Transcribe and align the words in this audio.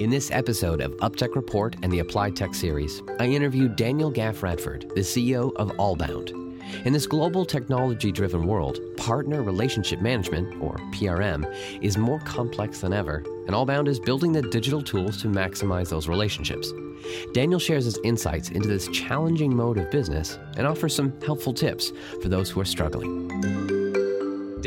In 0.00 0.10
this 0.10 0.30
episode 0.30 0.80
of 0.80 0.92
UpTech 0.98 1.34
Report 1.34 1.74
and 1.82 1.92
the 1.92 1.98
Applied 1.98 2.36
Tech 2.36 2.54
series, 2.54 3.02
I 3.18 3.26
interviewed 3.26 3.74
Daniel 3.74 4.12
Graff-Radford, 4.12 4.92
the 4.94 5.00
CEO 5.00 5.52
of 5.56 5.70
Allbound. 5.72 6.30
In 6.86 6.92
this 6.92 7.04
global 7.04 7.44
technology 7.44 8.12
driven 8.12 8.46
world, 8.46 8.78
partner 8.96 9.42
relationship 9.42 10.00
management, 10.00 10.62
or 10.62 10.76
PRM, 10.92 11.52
is 11.82 11.98
more 11.98 12.20
complex 12.20 12.78
than 12.78 12.92
ever, 12.92 13.24
and 13.48 13.56
Allbound 13.56 13.88
is 13.88 13.98
building 13.98 14.30
the 14.30 14.42
digital 14.42 14.82
tools 14.82 15.20
to 15.22 15.26
maximize 15.26 15.88
those 15.88 16.06
relationships. 16.06 16.72
Daniel 17.32 17.58
shares 17.58 17.84
his 17.84 17.98
insights 18.04 18.50
into 18.50 18.68
this 18.68 18.86
challenging 18.88 19.54
mode 19.54 19.78
of 19.78 19.90
business 19.90 20.38
and 20.56 20.64
offers 20.64 20.94
some 20.94 21.12
helpful 21.22 21.52
tips 21.52 21.92
for 22.22 22.28
those 22.28 22.50
who 22.50 22.60
are 22.60 22.64
struggling. 22.64 23.77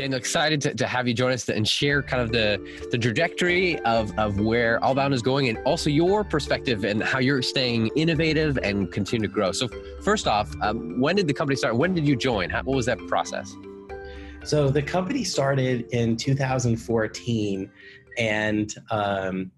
Daniel, 0.02 0.18
excited 0.18 0.60
to, 0.60 0.74
to 0.74 0.84
have 0.84 1.06
you 1.06 1.14
join 1.14 1.30
us 1.30 1.48
and 1.48 1.68
share 1.68 2.02
kind 2.02 2.20
of 2.20 2.32
the, 2.32 2.58
the 2.90 2.98
trajectory 2.98 3.78
of, 3.82 4.10
of 4.18 4.40
where 4.40 4.80
Allbound 4.80 5.12
is 5.12 5.22
going 5.22 5.48
and 5.48 5.58
also 5.58 5.90
your 5.90 6.24
perspective 6.24 6.84
and 6.84 7.00
how 7.00 7.20
you're 7.20 7.40
staying 7.40 7.88
innovative 7.94 8.58
and 8.64 8.90
continue 8.90 9.28
to 9.28 9.32
grow. 9.32 9.52
So, 9.52 9.68
first 10.02 10.26
off, 10.26 10.52
um, 10.60 11.00
when 11.00 11.14
did 11.14 11.28
the 11.28 11.32
company 11.32 11.54
start? 11.54 11.76
When 11.76 11.94
did 11.94 12.04
you 12.04 12.16
join? 12.16 12.50
How, 12.50 12.64
what 12.64 12.74
was 12.74 12.86
that 12.86 12.98
process? 13.06 13.54
So, 14.42 14.70
the 14.70 14.82
company 14.82 15.22
started 15.22 15.86
in 15.92 16.16
2014 16.16 17.70
and 18.18 18.74
um, 18.90 19.52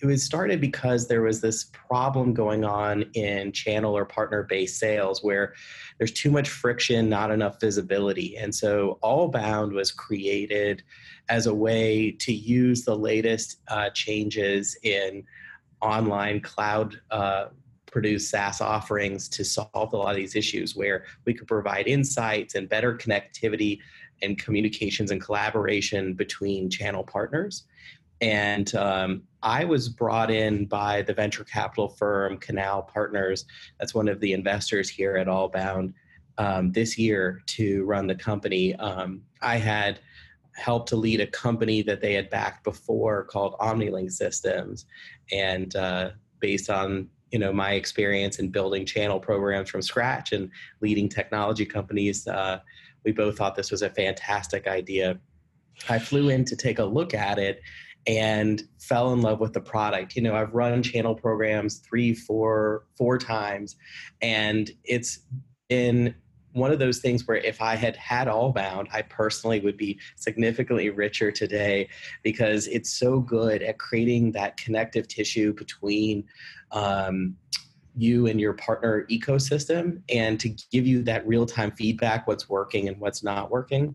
it 0.00 0.06
was 0.06 0.22
started 0.22 0.60
because 0.60 1.08
there 1.08 1.22
was 1.22 1.40
this 1.40 1.64
problem 1.64 2.32
going 2.32 2.64
on 2.64 3.02
in 3.14 3.50
channel 3.50 3.96
or 3.96 4.04
partner 4.04 4.44
based 4.44 4.78
sales 4.78 5.24
where 5.24 5.54
there's 5.98 6.12
too 6.12 6.30
much 6.30 6.48
friction, 6.48 7.08
not 7.08 7.30
enough 7.32 7.60
visibility. 7.60 8.36
And 8.36 8.54
so 8.54 8.98
Allbound 9.02 9.72
was 9.72 9.90
created 9.90 10.84
as 11.28 11.46
a 11.46 11.54
way 11.54 12.12
to 12.12 12.32
use 12.32 12.84
the 12.84 12.96
latest 12.96 13.60
uh, 13.68 13.90
changes 13.90 14.76
in 14.84 15.24
online 15.80 16.40
cloud 16.40 17.00
uh, 17.10 17.46
produced 17.90 18.30
SaaS 18.30 18.60
offerings 18.60 19.28
to 19.30 19.44
solve 19.44 19.92
a 19.92 19.96
lot 19.96 20.10
of 20.10 20.16
these 20.16 20.36
issues 20.36 20.76
where 20.76 21.06
we 21.24 21.34
could 21.34 21.48
provide 21.48 21.88
insights 21.88 22.54
and 22.54 22.68
better 22.68 22.94
connectivity 22.94 23.80
and 24.22 24.38
communications 24.38 25.10
and 25.10 25.20
collaboration 25.20 26.14
between 26.14 26.70
channel 26.70 27.02
partners. 27.02 27.64
And 28.20 28.74
um, 28.74 29.22
I 29.42 29.64
was 29.64 29.88
brought 29.88 30.30
in 30.30 30.66
by 30.66 31.02
the 31.02 31.14
venture 31.14 31.44
capital 31.44 31.88
firm 31.88 32.38
Canal 32.38 32.82
Partners. 32.82 33.44
That's 33.78 33.94
one 33.94 34.08
of 34.08 34.20
the 34.20 34.32
investors 34.32 34.88
here 34.88 35.16
at 35.16 35.28
Allbound 35.28 35.94
um, 36.38 36.72
this 36.72 36.98
year 36.98 37.42
to 37.46 37.84
run 37.84 38.06
the 38.06 38.14
company. 38.14 38.74
Um, 38.76 39.22
I 39.42 39.56
had 39.56 40.00
helped 40.54 40.88
to 40.88 40.96
lead 40.96 41.20
a 41.20 41.26
company 41.26 41.82
that 41.82 42.00
they 42.00 42.14
had 42.14 42.30
backed 42.30 42.64
before 42.64 43.24
called 43.24 43.54
OmniLink 43.60 44.10
Systems, 44.10 44.86
and 45.30 45.74
uh, 45.76 46.10
based 46.40 46.70
on 46.70 47.08
you 47.30 47.38
know 47.38 47.52
my 47.52 47.72
experience 47.72 48.38
in 48.38 48.48
building 48.48 48.84
channel 48.86 49.20
programs 49.20 49.70
from 49.70 49.82
scratch 49.82 50.32
and 50.32 50.50
leading 50.80 51.08
technology 51.08 51.64
companies, 51.64 52.26
uh, 52.26 52.58
we 53.04 53.12
both 53.12 53.36
thought 53.36 53.54
this 53.54 53.70
was 53.70 53.82
a 53.82 53.90
fantastic 53.90 54.66
idea. 54.66 55.18
I 55.88 56.00
flew 56.00 56.28
in 56.28 56.44
to 56.46 56.56
take 56.56 56.80
a 56.80 56.84
look 56.84 57.14
at 57.14 57.38
it 57.38 57.60
and 58.08 58.62
fell 58.80 59.12
in 59.12 59.20
love 59.20 59.38
with 59.38 59.52
the 59.52 59.60
product. 59.60 60.16
You 60.16 60.22
know, 60.22 60.34
I've 60.34 60.54
run 60.54 60.82
channel 60.82 61.14
programs 61.14 61.76
three, 61.78 62.14
four, 62.14 62.86
four 62.96 63.18
times, 63.18 63.76
and 64.22 64.70
it's 64.82 65.20
been 65.68 66.14
one 66.52 66.72
of 66.72 66.78
those 66.78 66.98
things 66.98 67.28
where 67.28 67.36
if 67.36 67.60
I 67.60 67.76
had 67.76 67.94
had 67.96 68.26
Allbound, 68.26 68.88
I 68.92 69.02
personally 69.02 69.60
would 69.60 69.76
be 69.76 70.00
significantly 70.16 70.88
richer 70.88 71.30
today 71.30 71.88
because 72.22 72.66
it's 72.68 72.90
so 72.90 73.20
good 73.20 73.62
at 73.62 73.78
creating 73.78 74.32
that 74.32 74.56
connective 74.56 75.06
tissue 75.06 75.52
between 75.52 76.24
um, 76.72 77.36
you 77.98 78.26
and 78.28 78.40
your 78.40 78.54
partner 78.54 79.06
ecosystem 79.10 80.00
and 80.08 80.38
to 80.40 80.48
give 80.72 80.86
you 80.86 81.02
that 81.02 81.26
real 81.26 81.44
time 81.44 81.72
feedback 81.72 82.26
what's 82.26 82.48
working 82.48 82.88
and 82.88 82.98
what's 82.98 83.22
not 83.22 83.50
working. 83.50 83.94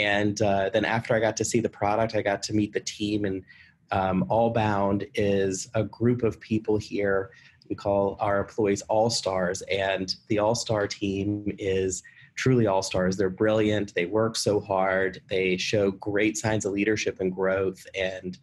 And 0.00 0.40
uh, 0.40 0.70
then 0.70 0.84
after 0.84 1.14
I 1.14 1.20
got 1.20 1.36
to 1.38 1.44
see 1.44 1.60
the 1.60 1.68
product, 1.68 2.14
I 2.14 2.22
got 2.22 2.42
to 2.44 2.52
meet 2.52 2.72
the 2.72 2.80
team. 2.80 3.24
And 3.24 3.44
um, 3.90 4.24
Allbound 4.30 5.08
is 5.14 5.68
a 5.74 5.84
group 5.84 6.22
of 6.22 6.40
people 6.40 6.78
here. 6.78 7.30
We 7.68 7.76
call 7.76 8.16
our 8.20 8.40
employees 8.40 8.82
All 8.82 9.10
Stars. 9.10 9.62
And 9.62 10.14
the 10.28 10.38
All 10.38 10.54
Star 10.54 10.86
team 10.86 11.44
is 11.58 12.02
truly 12.36 12.66
all 12.66 12.82
stars. 12.82 13.18
They're 13.18 13.28
brilliant. 13.28 13.94
They 13.94 14.06
work 14.06 14.34
so 14.34 14.60
hard. 14.60 15.20
They 15.28 15.58
show 15.58 15.90
great 15.90 16.38
signs 16.38 16.64
of 16.64 16.72
leadership 16.72 17.20
and 17.20 17.34
growth. 17.34 17.86
And 17.94 18.38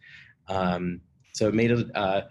um, 0.46 1.00
so 1.32 1.48
it 1.48 1.54
made 1.54 1.72
it. 1.72 1.88
Uh, 1.96 2.22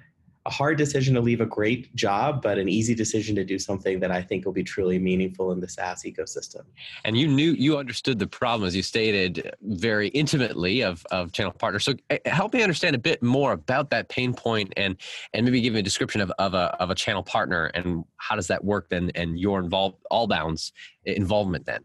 a 0.47 0.49
hard 0.49 0.77
decision 0.77 1.13
to 1.13 1.19
leave 1.19 1.41
a 1.41 1.45
great 1.45 1.93
job, 1.93 2.41
but 2.41 2.57
an 2.57 2.69
easy 2.69 2.95
decision 2.95 3.35
to 3.35 3.43
do 3.43 3.59
something 3.59 3.99
that 3.99 4.11
I 4.11 4.21
think 4.21 4.45
will 4.45 4.53
be 4.53 4.63
truly 4.63 4.97
meaningful 4.97 5.51
in 5.51 5.59
the 5.59 5.67
SaaS 5.67 6.03
ecosystem. 6.03 6.61
And 7.03 7.17
you 7.17 7.27
knew 7.27 7.51
you 7.51 7.77
understood 7.77 8.17
the 8.17 8.27
problem, 8.27 8.65
as 8.65 8.73
you 8.73 8.81
stated, 8.81 9.51
very 9.61 10.07
intimately 10.09 10.83
of, 10.83 11.05
of 11.11 11.33
channel 11.33 11.51
partners. 11.51 11.83
So 11.83 11.95
eh, 12.09 12.19
help 12.25 12.53
me 12.53 12.63
understand 12.63 12.95
a 12.95 12.99
bit 12.99 13.21
more 13.21 13.51
about 13.51 13.89
that 13.89 14.07
pain 14.07 14.33
point 14.33 14.73
and 14.77 14.95
and 15.33 15.45
maybe 15.45 15.59
give 15.59 15.73
me 15.73 15.81
a 15.81 15.83
description 15.83 16.21
of, 16.21 16.31
of 16.39 16.53
a 16.53 16.73
of 16.81 16.91
a 16.91 16.95
channel 16.95 17.23
partner 17.23 17.65
and 17.73 18.05
how 18.15 18.37
does 18.37 18.47
that 18.47 18.63
work 18.63 18.89
then 18.89 19.11
and 19.15 19.37
your 19.37 19.59
involved 19.59 19.97
all 20.09 20.27
bounds 20.27 20.71
involvement 21.03 21.65
then. 21.65 21.83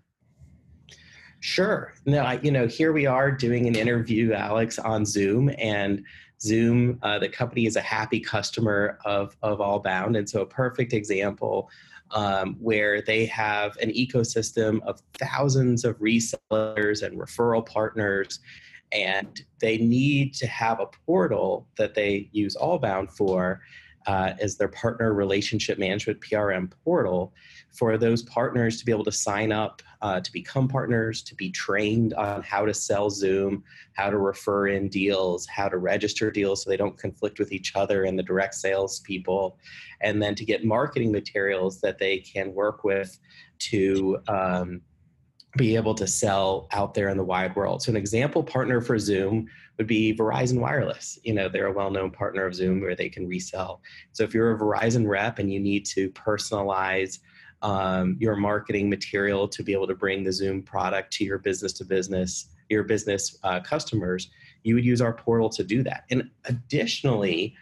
Sure. 1.40 1.92
No, 2.06 2.20
I, 2.20 2.38
you 2.40 2.52
know, 2.52 2.68
here 2.68 2.92
we 2.92 3.06
are 3.06 3.32
doing 3.32 3.66
an 3.66 3.74
interview, 3.74 4.32
Alex, 4.32 4.78
on 4.78 5.04
Zoom, 5.04 5.50
and 5.58 6.04
Zoom, 6.42 6.98
uh, 7.02 7.18
the 7.18 7.28
company 7.28 7.66
is 7.66 7.76
a 7.76 7.80
happy 7.80 8.20
customer 8.20 8.98
of, 9.04 9.36
of 9.42 9.58
Allbound. 9.58 10.18
And 10.18 10.28
so, 10.28 10.42
a 10.42 10.46
perfect 10.46 10.92
example 10.92 11.70
um, 12.10 12.56
where 12.60 13.00
they 13.00 13.26
have 13.26 13.76
an 13.78 13.90
ecosystem 13.90 14.82
of 14.82 15.00
thousands 15.14 15.84
of 15.84 15.98
resellers 15.98 17.02
and 17.02 17.18
referral 17.18 17.64
partners. 17.64 18.40
And 18.90 19.40
they 19.60 19.78
need 19.78 20.34
to 20.34 20.46
have 20.46 20.80
a 20.80 20.86
portal 21.06 21.66
that 21.78 21.94
they 21.94 22.28
use 22.32 22.56
Allbound 22.56 23.10
for 23.10 23.62
uh, 24.06 24.34
as 24.40 24.56
their 24.56 24.68
partner 24.68 25.14
relationship 25.14 25.78
management 25.78 26.20
PRM 26.20 26.72
portal 26.84 27.32
for 27.72 27.96
those 27.96 28.22
partners 28.22 28.78
to 28.78 28.84
be 28.84 28.92
able 28.92 29.04
to 29.04 29.12
sign 29.12 29.50
up 29.50 29.82
uh, 30.02 30.20
to 30.20 30.32
become 30.32 30.68
partners, 30.68 31.22
to 31.22 31.34
be 31.34 31.50
trained 31.50 32.12
on 32.14 32.42
how 32.42 32.66
to 32.66 32.74
sell 32.74 33.08
Zoom, 33.08 33.64
how 33.94 34.10
to 34.10 34.18
refer 34.18 34.68
in 34.68 34.88
deals, 34.88 35.46
how 35.46 35.68
to 35.68 35.78
register 35.78 36.30
deals 36.30 36.62
so 36.62 36.70
they 36.70 36.76
don't 36.76 36.98
conflict 36.98 37.38
with 37.38 37.52
each 37.52 37.72
other 37.74 38.04
and 38.04 38.18
the 38.18 38.22
direct 38.22 38.54
sales 38.54 39.00
people, 39.00 39.58
and 40.00 40.22
then 40.22 40.34
to 40.34 40.44
get 40.44 40.64
marketing 40.64 41.12
materials 41.12 41.80
that 41.80 41.98
they 41.98 42.18
can 42.18 42.52
work 42.52 42.84
with 42.84 43.18
to. 43.58 44.18
Um, 44.28 44.82
be 45.58 45.76
able 45.76 45.94
to 45.94 46.06
sell 46.06 46.66
out 46.72 46.94
there 46.94 47.10
in 47.10 47.18
the 47.18 47.24
wide 47.24 47.54
world. 47.54 47.82
So 47.82 47.90
an 47.90 47.96
example 47.96 48.42
partner 48.42 48.80
for 48.80 48.98
Zoom 48.98 49.46
would 49.76 49.86
be 49.86 50.16
Verizon 50.16 50.58
Wireless. 50.58 51.18
You 51.24 51.34
know, 51.34 51.48
they're 51.48 51.66
a 51.66 51.72
well-known 51.72 52.10
partner 52.10 52.46
of 52.46 52.54
Zoom 52.54 52.80
where 52.80 52.96
they 52.96 53.10
can 53.10 53.28
resell. 53.28 53.82
So 54.12 54.24
if 54.24 54.32
you're 54.32 54.52
a 54.52 54.58
Verizon 54.58 55.06
rep 55.06 55.38
and 55.38 55.52
you 55.52 55.60
need 55.60 55.84
to 55.86 56.08
personalize 56.12 57.18
um, 57.62 58.16
your 58.18 58.36
marketing 58.36 58.90
material 58.90 59.48
to 59.48 59.62
be 59.62 59.72
able 59.72 59.86
to 59.86 59.94
bring 59.94 60.24
the 60.24 60.32
Zoom 60.32 60.62
product 60.62 61.12
to 61.14 61.24
your 61.24 61.38
business 61.38 61.72
to 61.74 61.84
business, 61.84 62.48
your 62.68 62.82
business 62.82 63.38
uh, 63.44 63.60
customers, 63.60 64.30
you 64.64 64.74
would 64.74 64.84
use 64.84 65.00
our 65.00 65.12
portal 65.12 65.48
to 65.50 65.64
do 65.64 65.82
that. 65.84 66.04
And 66.10 66.30
additionally, 66.44 67.54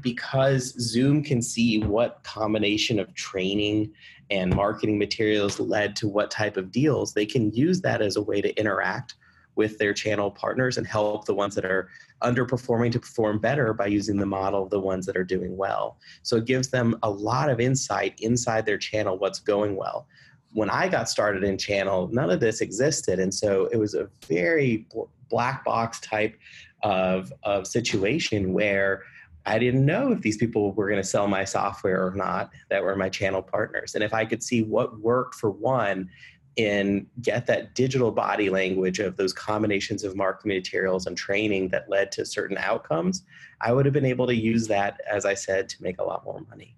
because 0.00 0.74
Zoom 0.80 1.22
can 1.22 1.42
see 1.42 1.78
what 1.78 2.22
combination 2.22 2.98
of 2.98 3.12
training 3.14 3.92
and 4.30 4.54
marketing 4.54 4.98
materials 4.98 5.60
led 5.60 5.94
to 5.96 6.08
what 6.08 6.30
type 6.30 6.56
of 6.56 6.72
deals, 6.72 7.12
they 7.12 7.26
can 7.26 7.52
use 7.52 7.80
that 7.82 8.00
as 8.00 8.16
a 8.16 8.22
way 8.22 8.40
to 8.40 8.54
interact 8.58 9.14
with 9.54 9.78
their 9.78 9.92
channel 9.92 10.30
partners 10.30 10.78
and 10.78 10.86
help 10.86 11.24
the 11.24 11.34
ones 11.34 11.54
that 11.54 11.64
are 11.64 11.88
underperforming 12.22 12.92
to 12.92 13.00
perform 13.00 13.38
better 13.38 13.74
by 13.74 13.86
using 13.86 14.16
the 14.16 14.26
model 14.26 14.62
of 14.62 14.70
the 14.70 14.80
ones 14.80 15.06
that 15.06 15.16
are 15.16 15.24
doing 15.24 15.56
well. 15.56 15.98
So 16.22 16.36
it 16.36 16.44
gives 16.44 16.68
them 16.68 16.98
a 17.02 17.10
lot 17.10 17.50
of 17.50 17.60
insight 17.60 18.18
inside 18.20 18.64
their 18.64 18.78
channel 18.78 19.18
what's 19.18 19.40
going 19.40 19.76
well. 19.76 20.06
When 20.52 20.70
I 20.70 20.88
got 20.88 21.08
started 21.08 21.44
in 21.44 21.58
channel, 21.58 22.08
none 22.12 22.30
of 22.30 22.40
this 22.40 22.60
existed. 22.60 23.18
And 23.18 23.32
so 23.32 23.66
it 23.72 23.76
was 23.76 23.94
a 23.94 24.08
very 24.26 24.86
black 25.28 25.64
box 25.64 26.00
type 26.00 26.38
of, 26.82 27.32
of 27.42 27.66
situation 27.66 28.52
where 28.52 29.02
I 29.44 29.58
didn't 29.58 29.84
know 29.84 30.12
if 30.12 30.20
these 30.20 30.36
people 30.36 30.72
were 30.72 30.88
going 30.88 31.02
to 31.02 31.08
sell 31.08 31.26
my 31.26 31.44
software 31.44 32.06
or 32.06 32.14
not 32.14 32.50
that 32.70 32.82
were 32.82 32.94
my 32.94 33.08
channel 33.08 33.42
partners. 33.42 33.94
And 33.94 34.04
if 34.04 34.14
I 34.14 34.24
could 34.24 34.42
see 34.42 34.62
what 34.62 35.00
worked 35.00 35.34
for 35.34 35.50
one 35.50 36.08
and 36.58 37.06
get 37.22 37.46
that 37.46 37.74
digital 37.74 38.10
body 38.10 38.50
language 38.50 38.98
of 38.98 39.16
those 39.16 39.32
combinations 39.32 40.04
of 40.04 40.16
marketing 40.16 40.56
materials 40.56 41.06
and 41.06 41.16
training 41.16 41.68
that 41.68 41.88
led 41.88 42.12
to 42.12 42.26
certain 42.26 42.58
outcomes, 42.58 43.24
I 43.60 43.72
would 43.72 43.86
have 43.86 43.94
been 43.94 44.04
able 44.04 44.26
to 44.26 44.34
use 44.34 44.68
that, 44.68 45.00
as 45.10 45.24
I 45.24 45.34
said, 45.34 45.68
to 45.70 45.82
make 45.82 45.98
a 45.98 46.04
lot 46.04 46.24
more 46.24 46.40
money. 46.50 46.76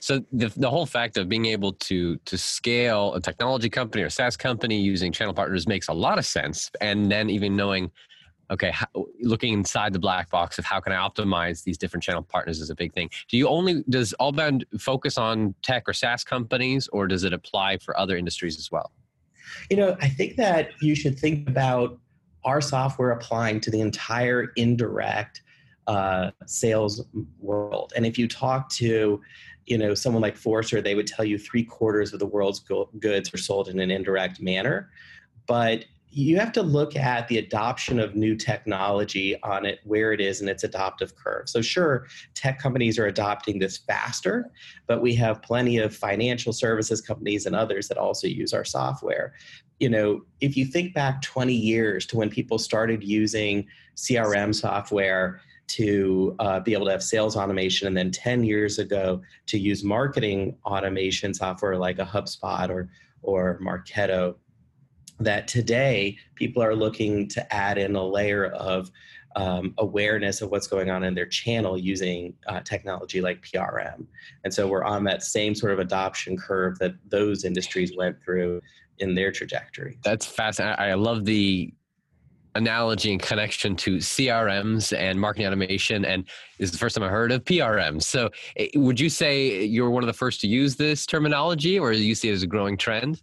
So 0.00 0.24
the, 0.32 0.48
the 0.56 0.70
whole 0.70 0.86
fact 0.86 1.16
of 1.18 1.28
being 1.28 1.46
able 1.46 1.74
to 1.74 2.16
to 2.16 2.38
scale 2.38 3.14
a 3.14 3.20
technology 3.20 3.68
company 3.68 4.02
or 4.02 4.08
SaaS 4.08 4.36
company 4.36 4.80
using 4.80 5.12
channel 5.12 5.34
partners 5.34 5.68
makes 5.68 5.88
a 5.88 5.92
lot 5.92 6.18
of 6.18 6.24
sense. 6.24 6.70
And 6.80 7.10
then 7.12 7.28
even 7.28 7.56
knowing 7.56 7.90
okay, 8.50 8.70
how, 8.72 8.86
looking 9.20 9.52
inside 9.52 9.92
the 9.92 9.98
black 9.98 10.30
box 10.30 10.58
of 10.58 10.64
how 10.64 10.80
can 10.80 10.92
I 10.92 10.96
optimize 10.96 11.62
these 11.62 11.78
different 11.78 12.02
channel 12.02 12.22
partners 12.22 12.60
is 12.60 12.70
a 12.70 12.74
big 12.74 12.92
thing. 12.92 13.10
Do 13.28 13.36
you 13.36 13.48
only 13.48 13.84
does 13.88 14.14
Allbound 14.20 14.64
focus 14.78 15.16
on 15.16 15.54
tech 15.62 15.88
or 15.88 15.92
SaaS 15.92 16.24
companies, 16.24 16.88
or 16.88 17.06
does 17.06 17.24
it 17.24 17.32
apply 17.32 17.78
for 17.78 17.98
other 17.98 18.16
industries 18.16 18.58
as 18.58 18.70
well? 18.70 18.92
You 19.70 19.76
know, 19.76 19.96
I 20.00 20.08
think 20.08 20.36
that 20.36 20.70
you 20.80 20.94
should 20.94 21.18
think 21.18 21.48
about 21.48 21.98
our 22.44 22.60
software 22.60 23.10
applying 23.10 23.60
to 23.60 23.70
the 23.70 23.80
entire 23.80 24.52
indirect 24.56 25.42
uh, 25.86 26.30
sales 26.46 27.04
world. 27.38 27.92
And 27.96 28.06
if 28.06 28.18
you 28.18 28.28
talk 28.28 28.70
to, 28.74 29.20
you 29.66 29.78
know, 29.78 29.94
someone 29.94 30.22
like 30.22 30.36
Forrester, 30.36 30.80
they 30.80 30.94
would 30.94 31.06
tell 31.06 31.24
you 31.24 31.36
three 31.38 31.64
quarters 31.64 32.12
of 32.12 32.18
the 32.18 32.26
world's 32.26 32.60
goods 32.60 33.34
are 33.34 33.38
sold 33.38 33.68
in 33.68 33.78
an 33.80 33.90
indirect 33.90 34.40
manner. 34.40 34.90
But 35.46 35.84
you 36.12 36.36
have 36.38 36.50
to 36.52 36.62
look 36.62 36.96
at 36.96 37.28
the 37.28 37.38
adoption 37.38 38.00
of 38.00 38.16
new 38.16 38.34
technology 38.34 39.40
on 39.42 39.64
it 39.64 39.78
where 39.84 40.12
it 40.12 40.20
is 40.20 40.40
in 40.40 40.48
its 40.48 40.64
adoptive 40.64 41.14
curve. 41.14 41.48
So 41.48 41.62
sure 41.62 42.06
tech 42.34 42.58
companies 42.58 42.98
are 42.98 43.06
adopting 43.06 43.58
this 43.58 43.78
faster 43.78 44.50
but 44.86 45.00
we 45.00 45.14
have 45.14 45.42
plenty 45.42 45.78
of 45.78 45.94
financial 45.94 46.52
services 46.52 47.00
companies 47.00 47.46
and 47.46 47.54
others 47.54 47.86
that 47.88 47.98
also 47.98 48.26
use 48.26 48.52
our 48.52 48.64
software. 48.64 49.34
You 49.78 49.88
know 49.88 50.22
if 50.40 50.56
you 50.56 50.64
think 50.64 50.94
back 50.94 51.22
20 51.22 51.54
years 51.54 52.06
to 52.06 52.16
when 52.16 52.28
people 52.28 52.58
started 52.58 53.02
using 53.04 53.66
crm 53.96 54.54
software 54.54 55.40
to 55.68 56.34
uh, 56.40 56.58
be 56.58 56.72
able 56.72 56.86
to 56.86 56.90
have 56.90 57.02
sales 57.02 57.36
automation 57.36 57.86
and 57.86 57.96
then 57.96 58.10
10 58.10 58.42
years 58.42 58.80
ago 58.80 59.22
to 59.46 59.56
use 59.56 59.84
marketing 59.84 60.56
automation 60.64 61.32
software 61.32 61.76
like 61.76 62.00
a 62.00 62.04
hubspot 62.04 62.68
or 62.70 62.88
or 63.22 63.60
marketo 63.62 64.34
that 65.20 65.46
today 65.46 66.16
people 66.34 66.62
are 66.62 66.74
looking 66.74 67.28
to 67.28 67.54
add 67.54 67.78
in 67.78 67.94
a 67.94 68.04
layer 68.04 68.46
of 68.46 68.90
um, 69.36 69.74
awareness 69.78 70.42
of 70.42 70.50
what's 70.50 70.66
going 70.66 70.90
on 70.90 71.04
in 71.04 71.14
their 71.14 71.26
channel 71.26 71.78
using 71.78 72.34
uh, 72.48 72.60
technology 72.60 73.20
like 73.20 73.40
PRM. 73.42 74.06
And 74.44 74.52
so 74.52 74.66
we're 74.66 74.84
on 74.84 75.04
that 75.04 75.22
same 75.22 75.54
sort 75.54 75.72
of 75.72 75.78
adoption 75.78 76.36
curve 76.36 76.78
that 76.80 76.94
those 77.08 77.44
industries 77.44 77.96
went 77.96 78.16
through 78.24 78.60
in 78.98 79.14
their 79.14 79.30
trajectory. 79.30 79.98
That's 80.02 80.26
fascinating. 80.26 80.80
I 80.80 80.94
love 80.94 81.24
the 81.24 81.72
analogy 82.56 83.12
and 83.12 83.22
connection 83.22 83.76
to 83.76 83.98
CRMs 83.98 84.96
and 84.96 85.20
marketing 85.20 85.46
automation. 85.46 86.04
And 86.04 86.24
this 86.58 86.66
is 86.66 86.72
the 86.72 86.78
first 86.78 86.96
time 86.96 87.04
I 87.04 87.08
heard 87.08 87.30
of 87.30 87.44
PRM. 87.44 88.02
So 88.02 88.30
eh, 88.56 88.68
would 88.74 88.98
you 88.98 89.08
say 89.08 89.64
you're 89.64 89.90
one 89.90 90.02
of 90.02 90.08
the 90.08 90.12
first 90.12 90.40
to 90.40 90.48
use 90.48 90.74
this 90.74 91.06
terminology 91.06 91.78
or 91.78 91.92
do 91.92 92.02
you 92.02 92.16
see 92.16 92.28
it 92.28 92.32
as 92.32 92.42
a 92.42 92.48
growing 92.48 92.76
trend? 92.76 93.22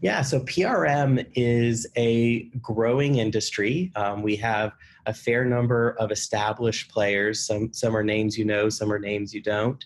Yeah, 0.00 0.22
so 0.22 0.40
PRM 0.40 1.26
is 1.34 1.86
a 1.96 2.44
growing 2.60 3.16
industry. 3.16 3.92
Um, 3.96 4.22
we 4.22 4.36
have 4.36 4.72
a 5.06 5.14
fair 5.14 5.44
number 5.44 5.90
of 5.98 6.10
established 6.10 6.90
players. 6.90 7.44
Some 7.44 7.72
some 7.72 7.96
are 7.96 8.04
names 8.04 8.38
you 8.38 8.44
know, 8.44 8.68
some 8.68 8.92
are 8.92 8.98
names 8.98 9.34
you 9.34 9.42
don't, 9.42 9.84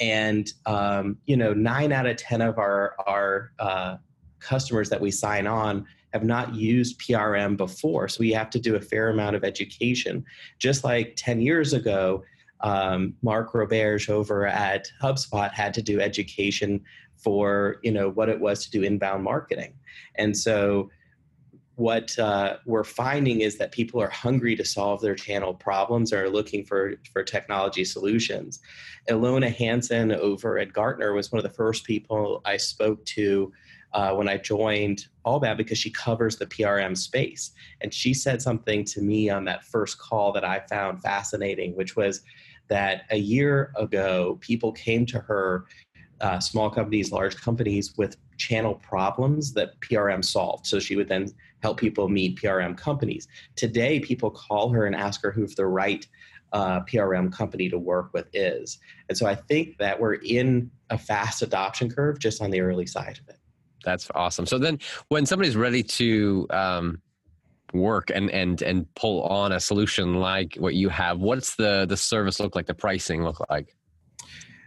and 0.00 0.50
um, 0.66 1.18
you 1.26 1.36
know 1.36 1.52
nine 1.52 1.92
out 1.92 2.06
of 2.06 2.16
ten 2.16 2.40
of 2.40 2.58
our 2.58 2.94
our 3.06 3.52
uh, 3.58 3.96
customers 4.40 4.88
that 4.90 5.00
we 5.00 5.10
sign 5.10 5.46
on 5.46 5.86
have 6.12 6.24
not 6.24 6.54
used 6.54 7.00
PRM 7.00 7.56
before, 7.56 8.08
so 8.08 8.18
we 8.20 8.32
have 8.32 8.48
to 8.50 8.60
do 8.60 8.76
a 8.76 8.80
fair 8.80 9.10
amount 9.10 9.36
of 9.36 9.44
education. 9.44 10.24
Just 10.58 10.84
like 10.84 11.14
ten 11.16 11.40
years 11.40 11.72
ago, 11.72 12.22
um, 12.60 13.14
Mark 13.22 13.52
Roberge 13.52 14.08
over 14.08 14.46
at 14.46 14.88
HubSpot 15.02 15.52
had 15.52 15.74
to 15.74 15.82
do 15.82 16.00
education 16.00 16.82
for 17.16 17.76
you 17.82 17.92
know 17.92 18.10
what 18.10 18.28
it 18.28 18.40
was 18.40 18.64
to 18.64 18.70
do 18.70 18.82
inbound 18.82 19.22
marketing 19.22 19.74
and 20.16 20.36
so 20.36 20.90
what 21.76 22.16
uh, 22.18 22.56
we're 22.66 22.84
finding 22.84 23.40
is 23.40 23.56
that 23.58 23.72
people 23.72 24.00
are 24.00 24.08
hungry 24.08 24.54
to 24.54 24.64
solve 24.64 25.00
their 25.00 25.14
channel 25.14 25.52
problems 25.52 26.12
or 26.12 26.24
are 26.24 26.30
looking 26.30 26.64
for, 26.64 26.94
for 27.12 27.24
technology 27.24 27.84
solutions. 27.84 28.60
Ilona 29.10 29.54
Hansen 29.54 30.12
over 30.12 30.58
at 30.58 30.72
Gartner 30.72 31.12
was 31.12 31.32
one 31.32 31.38
of 31.38 31.42
the 31.42 31.56
first 31.56 31.84
people 31.84 32.40
I 32.44 32.56
spoke 32.58 33.04
to 33.06 33.52
uh, 33.94 34.12
when 34.12 34.28
I 34.28 34.36
joined 34.36 35.06
Allbound 35.24 35.56
because 35.56 35.78
she 35.78 35.90
covers 35.90 36.36
the 36.36 36.46
PRM 36.46 36.96
space. 36.96 37.52
And 37.80 37.94
she 37.94 38.12
said 38.12 38.42
something 38.42 38.84
to 38.86 39.00
me 39.00 39.30
on 39.30 39.44
that 39.44 39.64
first 39.64 39.98
call 39.98 40.32
that 40.32 40.44
I 40.44 40.60
found 40.68 41.00
fascinating, 41.00 41.76
which 41.76 41.96
was 41.96 42.22
that 42.68 43.02
a 43.10 43.16
year 43.16 43.72
ago, 43.76 44.38
people 44.40 44.72
came 44.72 45.06
to 45.06 45.20
her 45.20 45.66
uh, 46.20 46.40
small 46.40 46.70
companies, 46.70 47.12
large 47.12 47.36
companies 47.36 47.94
with 47.96 48.16
channel 48.36 48.74
problems 48.74 49.52
that 49.52 49.78
PRM 49.80 50.24
solved. 50.24 50.66
So 50.66 50.80
she 50.80 50.96
would 50.96 51.08
then 51.08 51.28
help 51.62 51.78
people 51.78 52.08
meet 52.08 52.40
PRM 52.40 52.76
companies. 52.76 53.28
Today, 53.54 54.00
people 54.00 54.30
call 54.30 54.70
her 54.70 54.86
and 54.86 54.96
ask 54.96 55.22
her 55.22 55.30
who 55.30 55.46
the 55.46 55.66
right 55.66 56.06
uh, 56.52 56.80
PRM 56.80 57.32
company 57.32 57.68
to 57.68 57.78
work 57.78 58.10
with 58.12 58.26
is. 58.32 58.78
And 59.08 59.16
so 59.16 59.26
I 59.26 59.34
think 59.34 59.78
that 59.78 60.00
we're 60.00 60.14
in 60.14 60.70
a 60.90 60.98
fast 60.98 61.42
adoption 61.42 61.90
curve 61.90 62.18
just 62.18 62.42
on 62.42 62.50
the 62.50 62.60
early 62.60 62.86
side 62.86 63.18
of 63.18 63.28
it. 63.28 63.38
That's 63.84 64.10
awesome. 64.14 64.46
So 64.46 64.58
then, 64.58 64.78
when 65.08 65.26
somebody's 65.26 65.56
ready 65.56 65.82
to 65.82 66.46
um, 66.50 67.02
work 67.72 68.10
and 68.14 68.30
and 68.30 68.62
and 68.62 68.92
pull 68.94 69.22
on 69.24 69.52
a 69.52 69.60
solution 69.60 70.14
like 70.14 70.56
what 70.56 70.74
you 70.74 70.88
have, 70.88 71.20
what's 71.20 71.56
the 71.56 71.86
the 71.88 71.96
service 71.96 72.40
look 72.40 72.56
like? 72.56 72.66
The 72.66 72.74
pricing 72.74 73.22
look 73.22 73.44
like? 73.50 73.76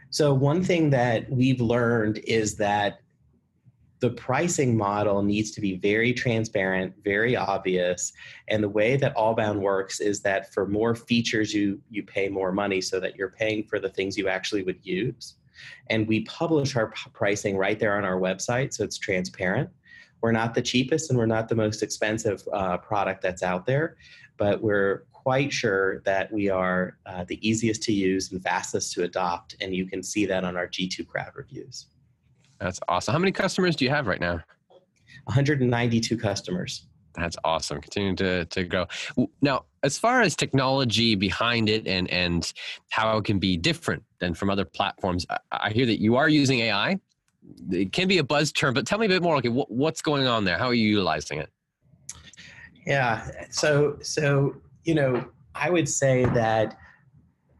So, 0.09 0.33
one 0.33 0.63
thing 0.63 0.89
that 0.91 1.29
we've 1.29 1.61
learned 1.61 2.19
is 2.19 2.55
that 2.57 2.99
the 3.99 4.09
pricing 4.11 4.77
model 4.77 5.23
needs 5.23 5.51
to 5.51 5.61
be 5.61 5.75
very 5.77 6.13
transparent, 6.13 6.93
very 7.03 7.35
obvious. 7.35 8.13
And 8.47 8.63
the 8.63 8.69
way 8.69 8.95
that 8.95 9.15
Allbound 9.15 9.59
works 9.59 9.99
is 9.99 10.21
that 10.21 10.53
for 10.53 10.67
more 10.67 10.93
features, 10.93 11.53
you, 11.53 11.81
you 11.89 12.03
pay 12.03 12.29
more 12.29 12.51
money 12.51 12.79
so 12.79 12.99
that 12.99 13.15
you're 13.15 13.31
paying 13.31 13.63
for 13.63 13.79
the 13.79 13.89
things 13.89 14.17
you 14.17 14.27
actually 14.27 14.63
would 14.63 14.79
use. 14.83 15.35
And 15.89 16.07
we 16.07 16.21
publish 16.21 16.75
our 16.75 16.93
pricing 17.13 17.57
right 17.57 17.79
there 17.79 17.97
on 17.97 18.05
our 18.05 18.19
website, 18.19 18.73
so 18.73 18.83
it's 18.83 18.97
transparent. 18.97 19.69
We're 20.21 20.31
not 20.31 20.53
the 20.53 20.61
cheapest 20.61 21.09
and 21.09 21.19
we're 21.19 21.27
not 21.27 21.47
the 21.47 21.55
most 21.55 21.83
expensive 21.83 22.43
uh, 22.51 22.77
product 22.77 23.21
that's 23.21 23.43
out 23.43 23.65
there, 23.65 23.97
but 24.37 24.61
we're 24.61 25.03
quite 25.11 25.51
sure 25.51 25.99
that 26.05 26.31
we 26.31 26.49
are 26.49 26.97
uh, 27.05 27.25
the 27.27 27.47
easiest 27.47 27.83
to 27.83 27.93
use 27.93 28.31
and 28.31 28.41
fastest 28.41 28.93
to 28.93 29.03
adopt, 29.03 29.55
and 29.61 29.75
you 29.75 29.85
can 29.85 30.01
see 30.01 30.25
that 30.25 30.43
on 30.43 30.55
our 30.55 30.67
G2 30.67 31.05
crowd 31.05 31.31
reviews. 31.35 31.87
That's 32.59 32.79
awesome. 32.87 33.11
How 33.11 33.19
many 33.19 33.31
customers 33.31 33.75
do 33.75 33.85
you 33.85 33.91
have 33.91 34.07
right 34.07 34.21
now? 34.21 34.41
192 35.25 36.17
customers. 36.17 36.86
That's 37.17 37.37
awesome. 37.43 37.81
Continuing 37.81 38.15
to, 38.17 38.45
to 38.45 38.63
grow. 38.63 38.85
Now, 39.41 39.65
as 39.83 39.97
far 39.97 40.21
as 40.21 40.35
technology 40.35 41.15
behind 41.15 41.67
it 41.67 41.87
and, 41.87 42.09
and 42.11 42.51
how 42.89 43.17
it 43.17 43.25
can 43.25 43.39
be 43.39 43.57
different 43.57 44.03
than 44.19 44.33
from 44.33 44.49
other 44.49 44.65
platforms, 44.65 45.25
I, 45.29 45.37
I 45.51 45.69
hear 45.71 45.87
that 45.87 45.99
you 45.99 46.15
are 46.15 46.29
using 46.29 46.59
AI. 46.59 46.99
It 47.71 47.91
can 47.91 48.07
be 48.07 48.19
a 48.19 48.23
buzz 48.23 48.51
term, 48.51 48.73
but 48.73 48.85
tell 48.85 48.99
me 48.99 49.07
a 49.07 49.09
bit 49.09 49.23
more. 49.23 49.35
Okay, 49.37 49.49
what, 49.49 49.71
what's 49.71 50.01
going 50.01 50.27
on 50.27 50.43
there? 50.43 50.57
How 50.57 50.67
are 50.67 50.73
you 50.73 50.89
utilizing 50.89 51.39
it? 51.39 51.49
Yeah. 52.85 53.29
So, 53.49 53.97
so 54.01 54.55
you 54.83 54.93
know, 54.95 55.25
I 55.55 55.69
would 55.69 55.89
say 55.89 56.25
that 56.25 56.77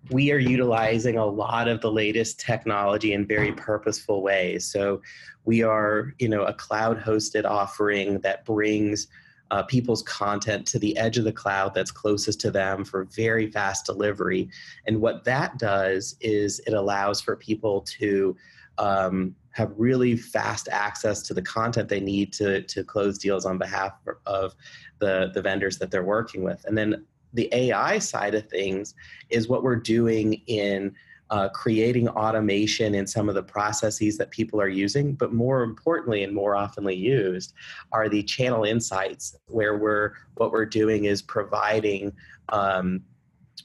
we 0.10 0.32
are 0.32 0.38
utilizing 0.38 1.18
a 1.18 1.26
lot 1.26 1.68
of 1.68 1.82
the 1.82 1.92
latest 1.92 2.40
technology 2.40 3.14
in 3.14 3.26
very 3.26 3.52
purposeful 3.52 4.22
ways. 4.22 4.72
So 4.72 5.02
we 5.44 5.64
are, 5.64 6.14
you 6.20 6.30
know, 6.30 6.44
a 6.44 6.54
cloud 6.54 7.00
hosted 7.00 7.44
offering 7.44 8.20
that 8.22 8.46
brings 8.46 9.08
uh, 9.52 9.64
people's 9.64 10.04
content 10.04 10.66
to 10.68 10.80
the 10.80 10.98
edge 10.98 11.18
of 11.18 11.24
the 11.24 11.32
cloud 11.32 11.74
that's 11.74 11.92
closest 11.92 12.40
to 12.42 12.52
them 12.52 12.84
for 12.84 13.06
very 13.06 13.50
fast 13.50 13.86
delivery. 13.86 14.50
And 14.86 15.02
what 15.02 15.24
that 15.26 15.58
does 15.58 16.16
is 16.22 16.60
it 16.68 16.74
allows 16.74 17.22
for 17.22 17.36
people 17.36 17.82
to 18.00 18.36
um, 18.78 19.36
have 19.52 19.74
really 19.76 20.16
fast 20.16 20.70
access 20.72 21.22
to 21.24 21.34
the 21.34 21.42
content 21.42 21.90
they 21.90 22.00
need 22.00 22.32
to, 22.34 22.62
to 22.62 22.84
close 22.84 23.18
deals 23.18 23.46
on 23.46 23.58
behalf 23.58 23.94
of 24.26 24.56
the, 25.00 25.32
the 25.34 25.42
vendors 25.42 25.78
that 25.80 25.90
they're 25.90 26.04
working 26.04 26.44
with. 26.44 26.64
And 26.66 26.78
then 26.78 27.06
the 27.34 27.50
AI 27.52 28.00
side 28.00 28.36
of 28.36 28.48
things 28.50 28.94
is 29.30 29.48
what 29.48 29.64
we're 29.64 29.76
doing 29.76 30.42
in 30.48 30.94
uh, 31.30 31.50
creating 31.50 32.08
automation 32.10 32.96
in 32.96 33.06
some 33.06 33.28
of 33.30 33.36
the 33.36 33.44
processes 33.44 34.18
that 34.18 34.32
people 34.32 34.62
are 34.62 34.70
using, 34.70 35.14
but 35.14 35.34
more 35.34 35.64
importantly 35.64 36.24
and 36.24 36.34
more 36.34 36.54
oftenly 36.54 36.96
used 36.96 37.54
are 37.92 38.08
the 38.10 38.24
channel 38.24 38.64
insights, 38.64 39.36
where 39.48 39.78
we're 39.78 40.14
what 40.36 40.52
we're 40.52 40.66
doing 40.66 41.06
is 41.06 41.22
providing 41.22 42.14
um, 42.50 43.02